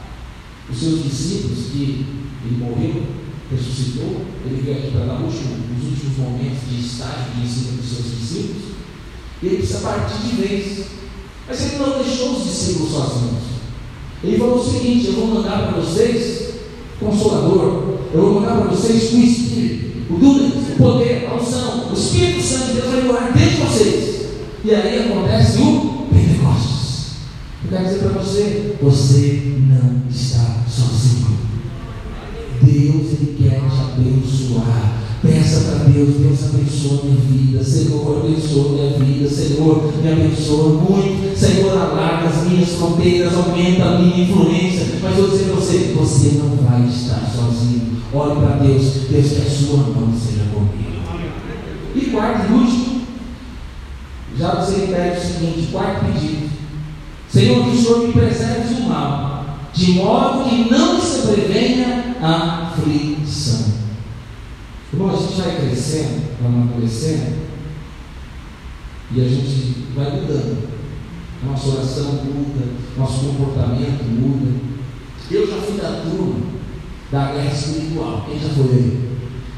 os 0.69 0.77
seus 0.77 1.03
discípulos, 1.03 1.65
que 1.71 2.05
ele 2.45 2.57
morreu, 2.57 3.03
ressuscitou, 3.51 4.25
ele 4.45 4.61
veio 4.61 4.77
aqui 4.77 4.91
para 4.91 5.05
dar 5.05 5.21
os 5.21 5.33
últimos 5.33 6.17
momentos 6.17 6.69
de 6.69 6.79
estágio 6.79 7.33
de 7.35 7.41
ensino 7.41 7.77
dos 7.77 7.89
seus 7.89 8.19
discípulos, 8.19 8.63
ele 9.41 9.57
precisa 9.57 9.79
partir 9.79 10.27
de 10.27 10.35
vez. 10.35 10.85
Mas 11.47 11.61
ele 11.61 11.77
não 11.77 12.03
deixou 12.03 12.35
os 12.35 12.43
discípulos 12.43 12.91
sozinhos. 12.91 13.43
Ele 14.23 14.37
falou 14.37 14.59
o 14.59 14.71
seguinte: 14.71 15.07
Eu 15.07 15.13
vou 15.13 15.27
mandar 15.27 15.67
para 15.67 15.81
vocês 15.81 16.49
Consolador, 16.99 17.99
eu 18.13 18.21
vou 18.21 18.41
mandar 18.41 18.57
para 18.57 18.71
vocês 18.71 19.13
o 19.13 19.17
Espírito, 19.19 20.13
o 20.13 20.17
Dunamis, 20.17 20.73
o 20.73 20.75
poder, 20.75 21.27
a 21.31 21.35
unção, 21.35 21.89
o 21.89 21.93
Espírito 21.93 22.41
Santo 22.41 22.67
de 22.67 22.73
Deus 22.73 22.91
vai 22.91 23.01
morar 23.03 23.31
dentro 23.31 23.51
de 23.51 23.61
vocês. 23.61 24.25
E 24.65 24.75
aí 24.75 25.09
acontece 25.09 25.59
o 25.59 25.88
quero 27.69 27.85
dizer 27.85 27.99
para 27.99 28.21
você: 28.21 28.75
você 28.81 29.53
não 29.67 30.09
está 30.09 30.63
sozinho. 30.67 31.37
Deus 32.61 33.13
ele 33.13 33.35
quer 33.37 33.59
te 33.59 33.81
abençoar. 33.81 34.99
Peça 35.21 35.71
para 35.71 35.83
Deus, 35.89 36.15
Deus 36.15 36.45
abençoa 36.45 37.03
minha 37.03 37.17
vida, 37.17 37.63
Senhor, 37.63 38.23
abençoa 38.23 38.71
minha 38.71 38.99
vida, 38.99 39.29
Senhor, 39.29 39.93
me 40.01 40.11
abençoa 40.13 40.69
muito, 40.69 41.37
Senhor, 41.37 41.77
alarga 41.77 42.29
as 42.29 42.47
minhas 42.47 42.69
fronteiras, 42.69 43.33
aumenta 43.33 43.83
a 43.83 43.99
minha 43.99 44.23
influência, 44.23 44.85
mas 45.03 45.17
eu 45.17 45.27
vou 45.27 45.37
dizer 45.37 45.51
para 45.51 45.55
você, 45.55 45.77
você 45.93 46.37
não 46.37 46.55
vai 46.55 46.87
estar 46.87 47.19
sozinho. 47.35 48.01
Olhe 48.13 48.39
para 48.39 48.55
Deus, 48.65 48.83
Deus 49.09 49.27
que 49.27 49.41
a 49.41 49.49
sua 49.49 49.77
mão 49.77 50.13
seja 50.17 50.45
comigo. 50.53 50.89
E 51.93 52.01
quarto 52.11 52.49
e 52.49 52.53
último, 52.53 53.01
já 54.37 54.55
você 54.55 54.87
pede 54.87 55.17
o 55.17 55.21
seguinte, 55.21 55.67
quarto 55.69 56.05
pedido. 56.05 56.48
Senhor, 57.31 57.63
que 57.63 57.69
o 57.69 57.81
Senhor 57.81 58.07
me 58.07 58.13
preserve 58.13 58.73
do 58.73 58.89
mal, 58.89 59.45
de 59.73 59.91
modo 59.93 60.49
que 60.49 60.69
não 60.69 60.99
se 60.99 61.27
prevenha 61.27 62.15
a 62.21 62.73
aflição. 62.73 63.73
Irmão, 64.91 65.09
a 65.09 65.15
gente 65.15 65.41
vai 65.41 65.55
crescendo, 65.55 66.41
vai 66.41 66.51
amadurecendo, 66.51 67.35
e 69.11 69.21
a 69.21 69.27
gente 69.27 69.75
vai 69.95 70.11
mudando. 70.11 70.69
Nossa 71.45 71.69
oração 71.69 72.19
muda, 72.25 72.65
nosso 72.97 73.25
comportamento 73.25 74.03
muda. 74.03 74.51
Eu 75.31 75.47
já 75.47 75.57
fui 75.61 75.77
da 75.77 76.01
turma 76.01 76.49
da 77.11 77.31
guerra 77.31 77.53
espiritual. 77.53 78.25
Quem 78.27 78.39
já 78.39 78.49
foi 78.49 78.75
aí? 78.75 79.09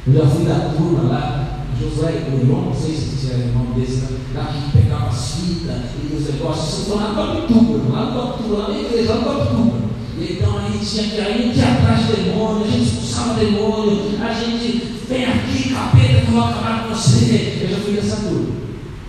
Eu 0.08 0.14
já 0.14 0.28
fui 0.28 0.46
da 0.46 0.74
turma 0.76 1.04
lá, 1.04 1.41
Josué 1.82 2.12
Cunhon, 2.26 2.66
não 2.66 2.74
sei 2.76 2.96
se 2.96 3.32
era 3.32 3.50
o 3.50 3.54
nome 3.54 3.82
desse, 3.82 4.04
lá 4.36 4.46
que 4.46 4.78
pegava 4.78 5.08
as 5.08 5.36
fitas 5.36 5.82
e 5.98 6.16
os 6.16 6.34
negócios. 6.34 6.70
Isso 6.70 6.90
foi 6.90 6.98
lá 6.98 7.10
no 7.10 7.16
Topituba, 7.16 7.94
lá 7.94 8.06
no 8.06 8.22
Topituba, 8.22 8.58
lá 8.58 8.70
na 8.70 8.80
igreja, 8.80 9.14
lá 9.14 9.16
no 9.16 9.24
Topituba. 9.24 9.82
Então 10.20 10.58
a 10.58 10.70
gente 10.70 10.86
tinha 10.86 11.04
que 11.04 11.42
ir, 11.42 11.54
tinha 11.54 11.74
atrás 11.74 12.06
de 12.06 12.14
demônio, 12.14 12.66
a 12.66 12.68
gente 12.68 12.84
expulsava 12.84 13.40
demônio, 13.40 14.02
a 14.22 14.34
gente 14.34 14.92
vem 15.10 15.26
aqui, 15.26 15.70
capeta, 15.70 16.22
que 16.22 16.28
eu 16.28 16.34
vou 16.34 16.44
acabar 16.44 16.84
com 16.84 16.94
você. 16.94 17.60
Eu 17.62 17.70
já 17.70 17.78
fui 17.78 17.94
dessa 17.94 18.16
turma. 18.18 18.56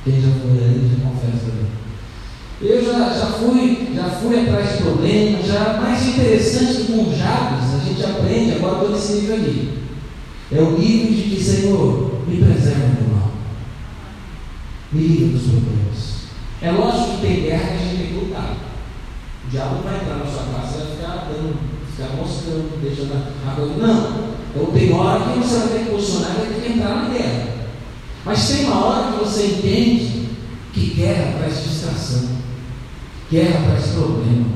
Quem 0.04 0.20
já 0.20 0.28
foi 0.28 0.64
aí, 0.64 0.90
já 0.90 1.08
confessa 1.08 1.46
também. 1.46 1.72
Eu 2.62 2.84
já, 2.84 2.98
já, 3.12 3.26
fui, 3.26 3.88
já 3.94 4.04
fui 4.04 4.40
atrás 4.40 4.72
de 4.72 4.82
problemas, 4.82 5.46
já 5.46 5.80
mais 5.82 6.08
interessante 6.08 6.74
que 6.76 6.92
com 6.92 7.14
Jabes, 7.14 7.74
a 7.74 7.84
gente 7.84 8.04
aprende 8.04 8.52
agora 8.52 8.78
todo 8.78 8.96
esse 8.96 9.12
nível 9.14 9.34
ali. 9.34 9.78
É 10.50 10.60
o 10.60 10.78
nível 10.78 11.12
de 11.12 11.22
que, 11.22 11.42
Senhor, 11.42 12.11
me 12.26 12.36
preserva 12.36 12.86
do 12.86 13.14
mal. 13.14 13.30
Me 14.92 15.00
livra 15.06 15.38
dos 15.38 15.42
problemas. 15.42 16.22
É 16.60 16.70
lógico 16.70 17.16
que 17.16 17.26
tem 17.26 17.42
guerra 17.42 17.68
que 17.68 17.74
a 17.74 17.78
gente 17.78 17.96
tem 17.96 18.06
que 18.06 18.24
lutar. 18.24 18.56
O 19.46 19.50
diabo 19.50 19.82
vai 19.82 19.96
entrar 19.96 20.18
na 20.18 20.26
sua 20.26 20.44
casa 20.44 20.74
e 20.74 20.78
vai 20.78 20.96
ficar 20.96 21.28
dando, 21.28 21.58
ficar 21.90 22.16
mostrando, 22.16 22.80
deixando 22.82 23.14
a 23.46 23.54
coisa. 23.54 23.74
Não. 23.74 24.32
Então 24.54 24.66
tem 24.72 24.92
hora 24.92 25.32
que 25.32 25.38
você 25.38 25.58
vai 25.58 25.68
ter 25.68 25.84
que 25.84 25.90
posicionar 25.90 26.30
e 26.30 26.38
vai 26.38 26.46
ter 26.46 26.60
que 26.60 26.72
entrar 26.72 26.94
na 26.94 27.08
guerra. 27.08 27.52
Mas 28.24 28.48
tem 28.48 28.66
uma 28.66 28.84
hora 28.84 29.12
que 29.12 29.24
você 29.24 29.46
entende 29.46 30.28
que 30.72 30.94
guerra 30.94 31.38
traz 31.38 31.62
distração, 31.64 32.28
guerra 33.30 33.64
traz 33.66 33.86
problema. 33.88 34.46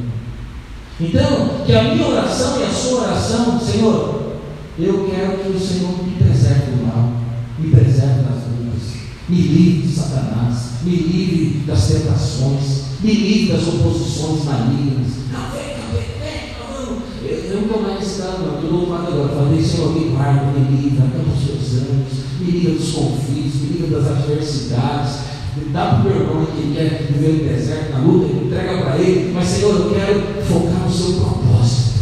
Então, 0.98 1.64
que 1.66 1.74
a 1.74 1.82
minha 1.82 2.06
oração 2.06 2.60
e 2.60 2.64
a 2.64 2.70
sua 2.70 3.02
oração, 3.02 3.60
Senhor, 3.60 4.38
eu 4.78 5.10
quero 5.10 5.38
que 5.38 5.50
o 5.50 5.60
Senhor 5.60 6.04
me 6.04 6.12
preserve 6.12 6.70
do 6.70 6.86
mal, 6.86 7.12
me 7.58 7.70
preserve 7.70 8.22
das 8.22 8.44
lutas, 8.44 8.94
me 9.28 9.36
livre 9.36 9.88
de 9.88 9.94
Satanás, 9.94 10.82
me 10.84 10.96
livre 10.96 11.64
das 11.66 11.88
tentações, 11.88 12.82
me 13.00 13.12
livre 13.12 13.52
das 13.54 13.66
oposições 13.66 14.44
malignas. 14.44 15.12
Não, 15.32 15.50
vem, 15.50 15.74
vem, 15.92 16.06
vem, 16.20 17.48
eu 17.48 17.56
não 17.56 17.62
estou 17.62 17.82
mais 17.82 17.98
nesse 17.98 18.20
não, 18.20 18.54
estou 18.54 18.70
louvado 18.70 19.08
agora. 19.08 19.46
Falei, 19.46 19.62
Senhor, 19.62 19.92
me 19.92 20.10
guarda, 20.10 20.52
me 20.52 20.76
livra, 20.76 21.06
acaba 21.06 21.24
os 21.34 21.44
seus 21.44 21.82
anos, 21.82 22.12
me 22.38 22.50
livra 22.52 22.74
dos 22.74 22.92
conflitos, 22.92 23.60
me 23.62 23.78
livra 23.78 24.00
das 24.00 24.10
adversidades. 24.10 25.26
Dá 25.72 25.86
para 25.86 26.00
o 26.00 26.02
meu 26.04 26.20
irmão 26.20 26.46
que 26.46 26.74
quer 26.74 27.08
viver 27.10 27.32
no 27.32 27.48
deserto, 27.48 27.92
na 27.92 27.98
luta, 28.00 28.26
entrega 28.30 28.78
para 28.78 28.98
ele. 28.98 29.32
Mas, 29.32 29.48
Senhor, 29.48 29.74
eu 29.74 29.90
quero 29.90 30.20
focar 30.44 30.84
no 30.84 30.92
seu 30.92 31.14
propósito. 31.14 31.96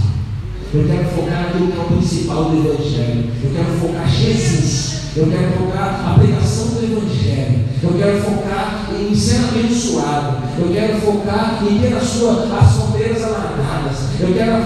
Eu 0.74 0.84
quero 0.88 1.08
focar 1.10 1.44
naquilo 1.44 1.70
que 1.70 1.78
é 1.78 1.80
o 1.80 1.96
principal 1.96 2.50
do 2.50 2.68
Evangelho. 2.68 3.30
Eu 3.44 3.50
quero 3.54 3.78
focar 3.78 4.10
Jesus. 4.10 5.03
Eu 5.16 5.28
quero 5.28 5.52
focar 5.52 6.10
a 6.10 6.18
pregação 6.18 6.66
do 6.70 6.84
Evangelho. 6.84 7.64
Eu 7.80 7.92
quero 7.96 8.20
focar 8.20 8.90
em 8.98 9.14
ser 9.14 9.44
abençoado. 9.44 10.38
Eu 10.58 10.72
quero 10.72 11.00
focar 11.02 11.62
em 11.62 11.78
ter 11.78 11.94
a 11.94 12.00
sua, 12.00 12.48
as 12.58 12.72
fronteiras 12.74 13.22
alargadas. 13.22 13.96
Eu 14.18 14.34
quero 14.34 14.64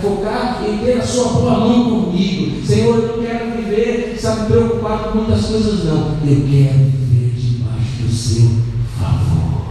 focar 0.00 0.64
em 0.66 0.78
ter 0.78 0.98
a 0.98 1.02
sua 1.02 1.28
boa 1.34 1.58
mão 1.60 2.04
comigo. 2.06 2.66
Senhor, 2.66 2.96
eu 2.96 3.16
não 3.16 3.22
quero 3.22 3.50
viver, 3.56 4.16
sabe, 4.18 4.46
preocupado 4.46 5.10
com 5.10 5.18
muitas 5.18 5.44
coisas, 5.44 5.84
não. 5.84 6.16
Eu 6.24 6.46
quero 6.50 6.78
viver 6.78 7.34
debaixo 7.36 8.02
do 8.02 8.10
seu 8.10 8.50
favor. 8.98 9.66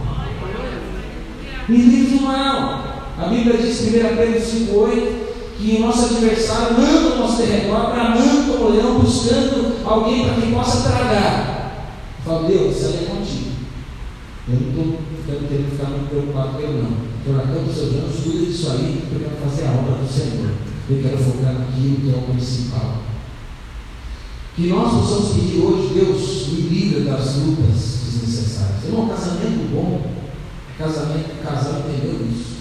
Me 1.68 1.78
livre 1.78 2.20
mal. 2.20 2.84
A 3.18 3.26
Bíblia 3.26 3.58
diz 3.58 3.82
em 3.82 3.88
1 3.88 4.16
Pedro 4.16 4.40
5,8 4.40 5.23
que 5.56 5.76
o 5.76 5.80
nosso 5.80 6.16
adversário 6.16 6.76
anda 6.76 7.12
ao 7.12 7.18
nosso 7.18 7.42
derredor, 7.42 7.90
bramando 7.90 8.52
como 8.52 8.70
leão, 8.70 8.98
buscando 8.98 9.76
alguém 9.84 10.24
para 10.24 10.34
quem 10.34 10.52
possa 10.52 10.88
tragar. 10.88 11.90
Eu 12.18 12.32
falo, 12.32 12.48
Deus, 12.48 12.76
isso 12.76 12.86
aí 12.86 13.04
é 13.04 13.10
contigo. 13.10 13.50
Eu 14.48 14.54
não 14.54 14.98
estou 15.18 15.48
querendo 15.48 15.70
ficar 15.70 15.90
muito 15.90 16.08
preocupado 16.10 16.50
com 16.50 16.58
ele, 16.60 16.82
não. 16.82 17.14
Estou 17.18 17.36
largando 17.36 17.70
os 17.70 17.74
seus 17.74 17.94
anos, 17.94 18.20
cuida 18.22 18.46
disso 18.46 18.70
aí, 18.70 18.98
porque 19.00 19.24
eu 19.24 19.30
quero 19.30 19.48
fazer 19.48 19.66
a 19.66 19.72
obra 19.72 20.02
do 20.02 20.12
Senhor. 20.12 20.50
Eu 20.90 21.02
quero 21.02 21.16
focar 21.16 21.54
naquilo 21.54 21.96
que 21.96 22.10
é 22.10 22.16
o 22.18 22.32
principal. 22.32 22.96
Que 24.54 24.68
nós 24.68 24.92
possamos 24.92 25.32
pedir 25.32 25.60
hoje, 25.60 25.94
Deus, 25.94 26.48
me 26.48 26.60
livre 26.68 27.00
das 27.04 27.36
lutas 27.36 28.00
desnecessárias. 28.04 28.84
É 28.86 28.94
um 28.94 29.08
casamento 29.08 29.72
bom, 29.72 30.02
casamento, 30.78 31.42
casal 31.42 31.82
entendeu 31.88 32.26
isso. 32.30 32.53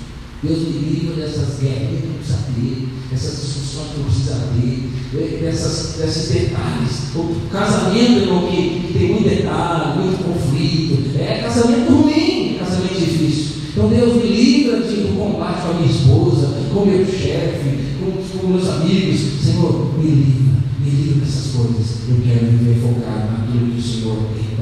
Deus 0.44 0.60
me 0.60 0.90
livra 0.90 1.16
dessas 1.16 1.60
guerras 1.62 2.02
que 2.02 2.08
não 2.08 2.16
precisa 2.16 2.40
ter, 2.54 2.88
dessas 3.10 3.46
discussões 3.46 3.88
que 3.92 3.98
não 3.98 4.06
precisa 4.06 4.34
ter, 4.60 5.40
dessas, 5.40 5.96
desses 5.98 6.32
detalhes. 6.32 7.16
O 7.16 7.50
casamento, 7.50 8.24
irmão, 8.24 8.48
que, 8.48 8.88
que 8.88 9.00
tem 9.00 9.14
muito 9.14 9.30
detalhe, 9.30 10.00
muito 10.00 10.22
conflito, 10.22 11.18
é 11.18 11.44
casamento 11.44 11.94
ruim, 11.94 12.56
é 12.56 12.60
casamento 12.60 13.00
difícil. 13.00 13.54
Então 13.70 13.88
Deus 13.88 14.16
me 14.16 14.30
livra 14.30 14.82
de 14.82 15.00
um 15.06 15.16
combate 15.16 15.62
com 15.62 15.72
a 15.72 15.74
minha 15.76 15.90
esposa, 15.90 16.60
com 16.74 16.86
meu 16.86 17.06
chefe, 17.06 17.96
com, 18.02 18.38
com 18.38 18.48
meus 18.48 18.68
amigos. 18.68 19.20
Senhor, 19.42 19.98
me 19.98 20.10
livra, 20.10 20.60
me 20.80 20.90
livra 20.90 21.26
dessas 21.26 21.54
coisas. 21.54 21.98
Eu 22.10 22.18
quero 22.22 22.52
viver 22.52 22.82
focado 22.82 23.32
naquilo 23.32 23.72
que 23.72 23.80
o 23.80 23.82
Senhor 23.82 24.18
tem. 24.36 24.53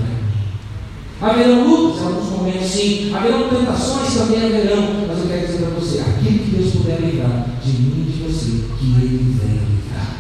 Haverão 1.22 1.70
lutas 1.70 2.02
em 2.02 2.06
alguns 2.08 2.30
momentos, 2.32 2.68
sim. 2.68 3.14
Haverão 3.14 3.48
tentações, 3.48 4.16
também 4.16 4.44
haverão. 4.44 5.06
Mas 5.08 5.20
eu 5.20 5.28
quero 5.28 5.46
dizer 5.46 5.60
para 5.60 5.80
você: 5.80 6.00
aquilo 6.00 6.40
que 6.40 6.56
Deus 6.56 6.72
puder 6.74 7.00
livrar 7.00 7.46
de 7.64 7.72
mim 7.74 8.08
e 8.08 8.12
de 8.12 8.24
você, 8.24 8.64
que 8.80 8.86
Ele 8.86 9.38
venha 9.40 9.62
livrar. 9.62 10.18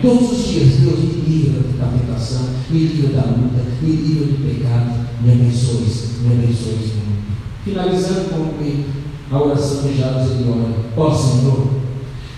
Todos 0.00 0.30
os 0.30 0.46
dias, 0.46 0.76
Deus 0.76 0.98
me 1.00 1.22
livra 1.26 1.62
da 1.76 1.86
tentação, 1.86 2.50
me 2.70 2.78
livra 2.78 3.20
da 3.20 3.26
luta, 3.26 3.64
me 3.82 3.90
livra 3.90 4.26
do 4.26 4.44
pecado. 4.46 5.08
Me 5.20 5.32
abençoe, 5.32 5.88
me 6.22 6.32
abençoe 6.34 6.72
muito. 6.72 7.18
Finalizando 7.64 8.30
com 8.30 9.36
a 9.36 9.42
oração 9.42 9.82
de 9.82 9.98
Jabes, 9.98 10.30
ele 10.30 10.48
ora: 10.48 10.72
Ó 10.96 11.12
Senhor, 11.12 11.66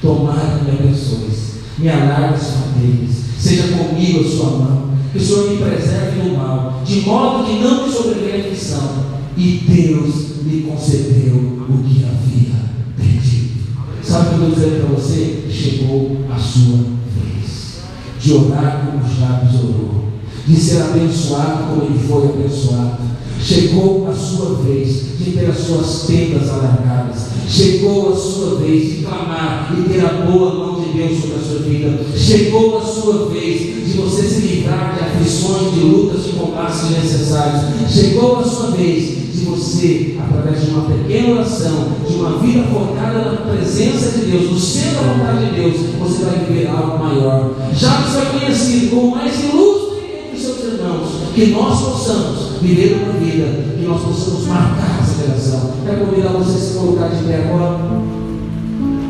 tomara 0.00 0.62
me 0.64 0.70
abençoe, 0.70 1.28
me 1.76 1.88
alargue 1.90 2.34
as 2.34 2.50
fronteiras, 2.50 3.16
seja 3.38 3.76
comigo 3.76 4.20
a 4.20 4.24
sua 4.24 4.50
mão 4.52 4.89
que 5.12 5.18
o 5.18 5.20
Senhor 5.20 5.50
me 5.50 5.56
preserve 5.58 6.20
do 6.20 6.36
mal, 6.36 6.82
de 6.84 7.00
modo 7.00 7.44
que 7.44 7.62
não 7.62 7.86
me 7.86 7.92
sobrevenha 7.92 8.44
aflição. 8.44 9.10
E 9.36 9.64
Deus 9.66 10.42
me 10.42 10.62
concedeu 10.62 11.36
o 11.36 11.82
que 11.84 12.04
havia 12.04 12.54
pedido. 12.96 13.60
Sabe 14.02 14.26
o 14.26 14.28
que 14.28 14.34
eu 14.34 14.48
estou 14.48 14.64
dizendo 14.64 14.86
para 14.86 14.96
você? 14.96 15.44
Chegou 15.50 16.16
a 16.30 16.38
sua 16.38 16.76
vez 16.76 17.80
de 18.20 18.32
orar 18.34 18.86
como 18.86 19.02
Jabes 19.02 19.54
orou, 19.54 20.04
de 20.46 20.56
ser 20.56 20.82
abençoado 20.82 21.64
como 21.64 21.84
ele 21.84 21.98
foi 22.06 22.28
abençoado. 22.28 23.10
Chegou 23.42 24.06
a 24.08 24.14
sua 24.14 24.56
vez 24.56 25.18
de 25.18 25.30
ter 25.32 25.46
as 25.46 25.58
suas 25.58 26.04
tendas 26.06 26.48
alargadas. 26.50 27.30
Chegou 27.48 28.12
a 28.12 28.16
sua 28.16 28.56
vez 28.56 28.98
de 28.98 29.02
clamar 29.02 29.74
e 29.76 29.88
ter 29.88 30.04
a 30.04 30.26
boa 30.26 30.54
mão 30.54 30.80
de 30.80 30.92
Deus 30.92 31.20
sobre 31.20 31.36
a 31.36 31.42
sua 31.42 31.58
vida. 31.60 31.98
Chegou 32.16 32.78
a 32.78 32.82
sua 32.82 33.28
vez 33.30 33.60
de 33.60 33.92
você 33.96 34.22
se 34.22 34.40
livrar 34.42 34.94
de 34.94 35.04
aflições, 35.04 35.74
de 35.74 35.80
lutas, 35.80 36.24
de 36.24 36.32
combates 36.32 36.90
necessários. 36.90 37.62
Chegou 37.90 38.38
a 38.38 38.44
sua 38.44 38.70
vez 38.72 39.32
de 39.32 39.44
você, 39.46 40.16
através 40.20 40.64
de 40.64 40.70
uma 40.70 40.82
pequena 40.82 41.30
oração, 41.36 41.86
de 42.06 42.14
uma 42.14 42.38
vida 42.38 42.62
focada 42.64 43.32
na 43.32 43.36
presença 43.38 44.18
de 44.18 44.26
Deus, 44.26 44.50
no 44.50 44.58
centro 44.58 44.96
da 44.96 45.12
vontade 45.12 45.46
de 45.46 45.60
Deus, 45.60 45.76
você 45.98 46.24
vai 46.24 46.44
viver 46.44 46.68
algo 46.68 47.02
maior. 47.02 47.54
Já 47.74 48.02
que 48.02 48.18
é 48.18 48.38
conhecido 48.38 48.90
como 48.90 49.16
mais 49.16 49.32
ilustre 49.42 49.98
entre 50.28 50.38
seus 50.38 50.58
irmãos, 50.58 51.08
que 51.34 51.46
nós 51.46 51.80
possamos 51.80 52.49
Mineiro 52.62 52.96
vida 53.18 53.46
que 53.78 53.86
nós 53.86 54.02
possamos 54.02 54.46
marcar 54.46 55.00
essa 55.00 55.26
geração. 55.26 55.70
Quero 55.82 56.04
convidar 56.04 56.28
você 56.32 56.56
a 56.56 56.60
se 56.60 56.74
colocar 56.74 57.08
de 57.08 57.24
pé 57.24 57.48
agora. 57.48 57.78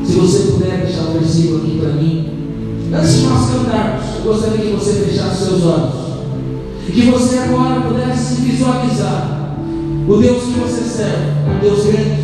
Se 0.04 0.12
você 0.12 0.52
puder 0.52 0.86
deixar 0.86 1.02
o 1.02 1.18
versículo 1.18 1.58
aqui 1.58 1.78
para 1.80 1.92
mim. 1.94 2.28
Antes 2.92 3.14
de 3.14 3.26
nós 3.26 3.50
cantarmos, 3.50 4.04
eu 4.18 4.32
gostaria 4.32 4.58
que 4.58 4.72
você 4.72 4.92
fechasse 5.04 5.44
seus 5.44 5.64
olhos. 5.64 5.94
E 6.88 6.92
que 6.92 7.10
você 7.10 7.38
agora 7.38 7.80
pudesse 7.80 8.34
visualizar 8.42 9.56
o 10.08 10.16
Deus 10.16 10.42
que 10.44 10.60
você 10.60 10.82
serve. 10.82 11.30
É 11.46 11.56
um 11.56 11.60
Deus 11.60 11.86
grande, 11.86 12.22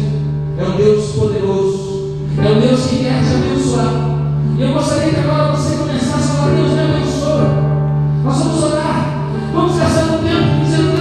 é 0.59 0.65
um 0.65 0.77
Deus 0.77 1.07
poderoso, 1.13 2.15
é 2.39 2.51
um 2.51 2.61
Deus 2.61 2.81
que 2.87 2.97
quer 2.99 3.23
te 3.23 3.35
abençoar. 3.35 4.17
E 4.59 4.63
eu 4.63 4.73
gostaria 4.73 5.13
que 5.13 5.21
agora 5.21 5.57
você 5.57 5.77
começasse 5.77 6.31
a 6.31 6.35
falar, 6.35 6.55
Deus 6.55 6.73
me 6.73 6.81
abençoa. 6.81 7.49
Nós 8.25 8.39
vamos 8.39 8.63
orar. 8.63 9.31
Vamos 9.55 9.77
gastar 9.77 10.05
um 10.05 10.23
tempo 10.23 10.65
dizendo 10.65 10.96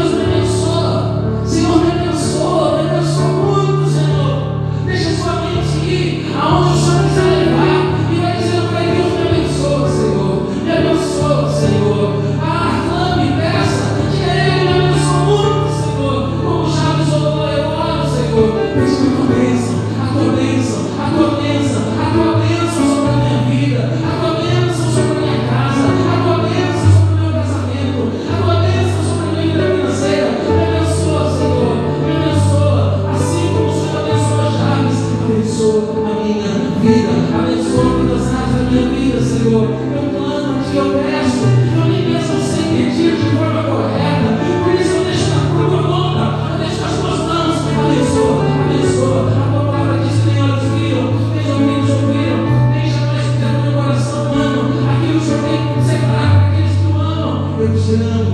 still 57.96 58.25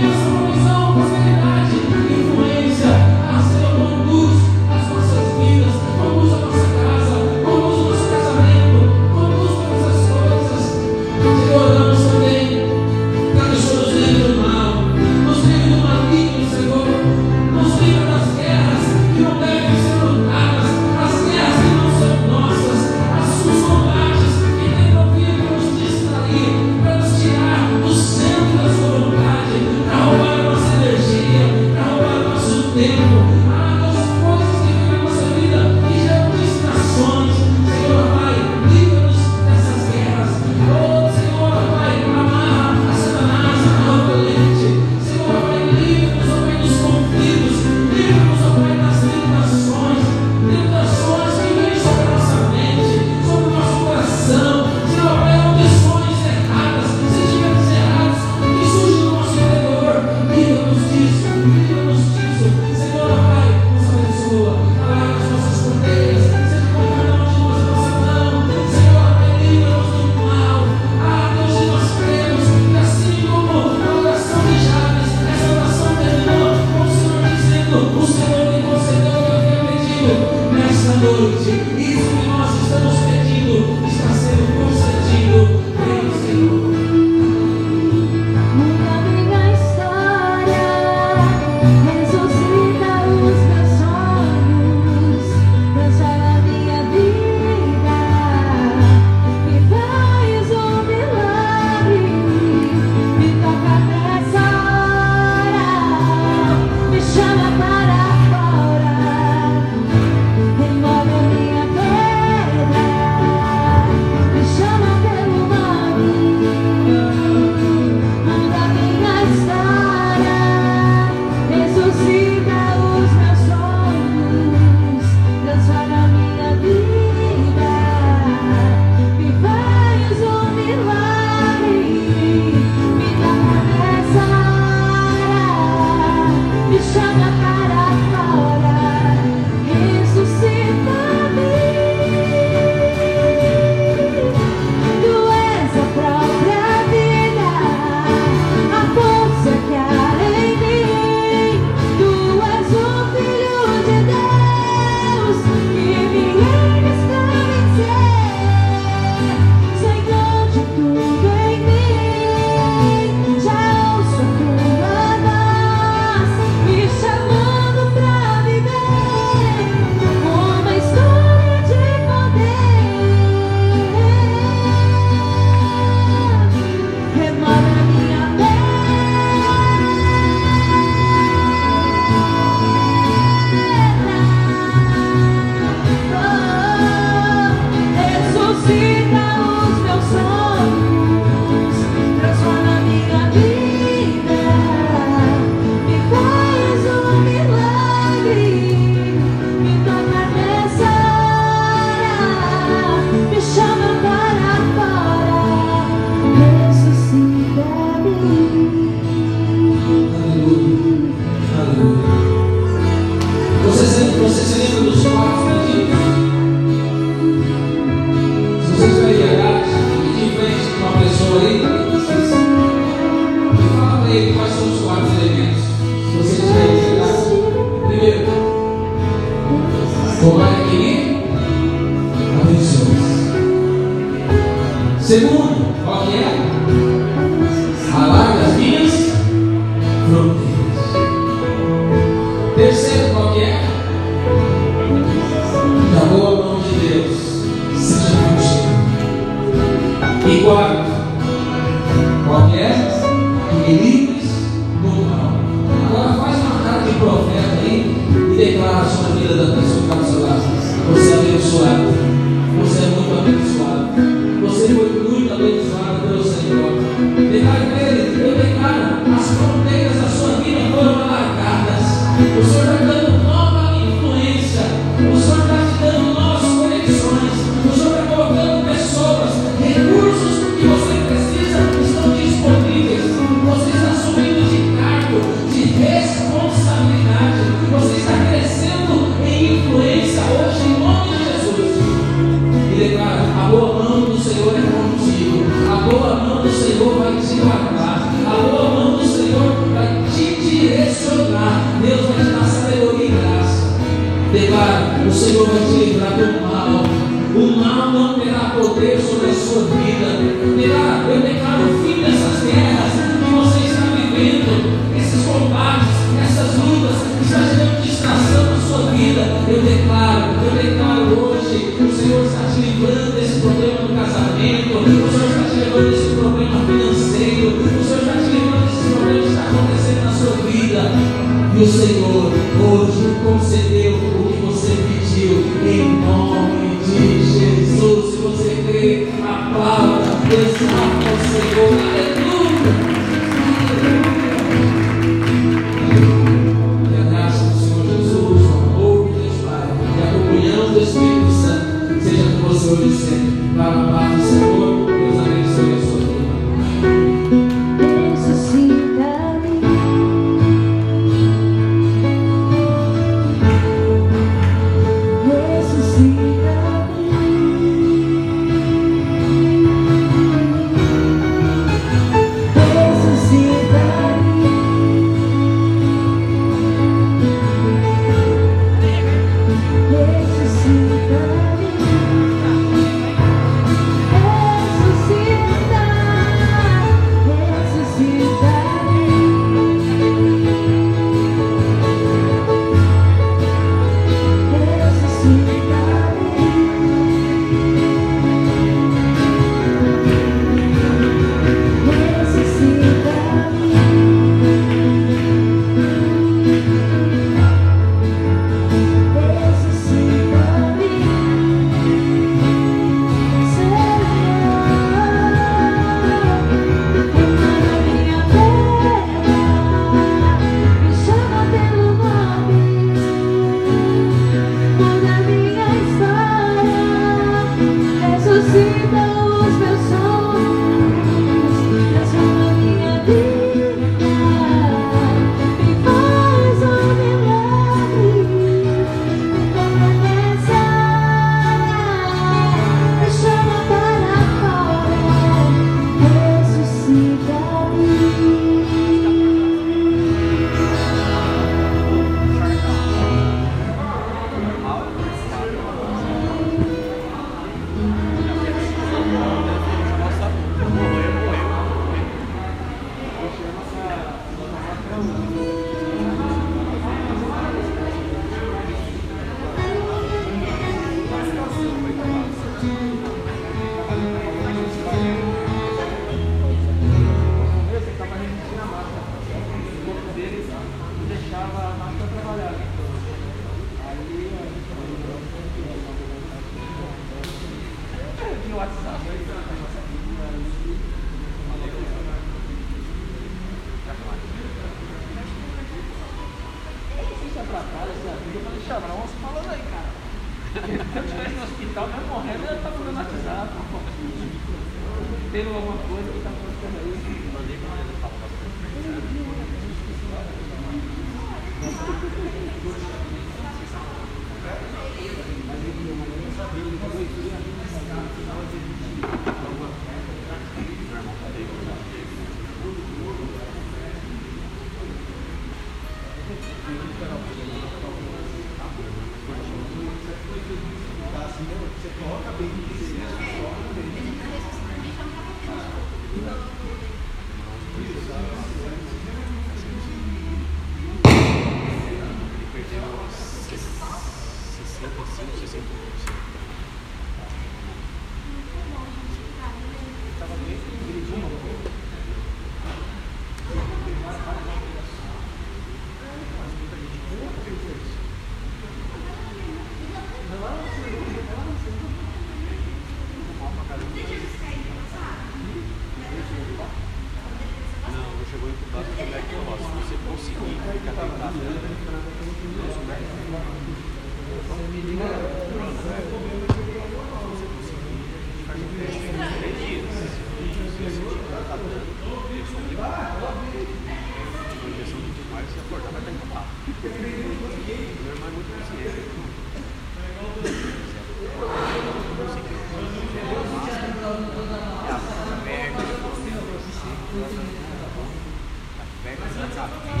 Yeah. 599.61 600.00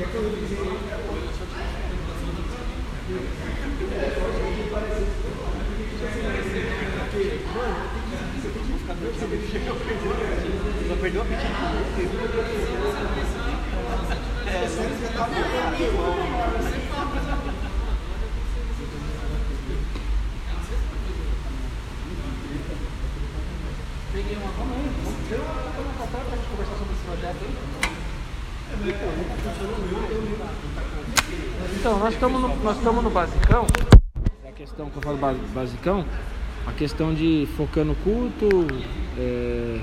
Não 0.00 0.08
perdeu 10.96 11.20
a 11.20 11.24
pedida. 11.26 11.50
Peguei 24.12 24.36
uma. 24.36 24.50
Vamos 24.50 24.76
aí, 24.76 24.90
vamos 25.04 25.28
ter 25.28 25.36
uma 25.36 25.52
uma 25.52 25.92
café 25.92 26.18
pra 26.24 26.36
gente 26.36 26.48
conversar 26.48 26.76
sobre 26.78 26.94
esse 26.94 27.04
projeto 27.04 27.44
aí. 27.44 27.80
Então, 31.80 31.98
nós 31.98 32.12
estamos 32.12 32.42
no, 32.42 32.48
nós 32.56 32.76
estamos 32.76 33.02
no 33.02 33.08
basicão. 33.08 33.66
É 34.44 34.50
a 34.50 34.52
questão 34.52 34.90
que 34.90 34.96
eu 34.98 35.02
falo 35.02 35.16
ba- 35.16 35.34
basicão, 35.54 36.04
a 36.66 36.72
questão 36.72 37.14
de 37.14 37.48
focar 37.56 37.86
no 37.86 37.94
culto, 37.94 38.66
é, 39.18 39.80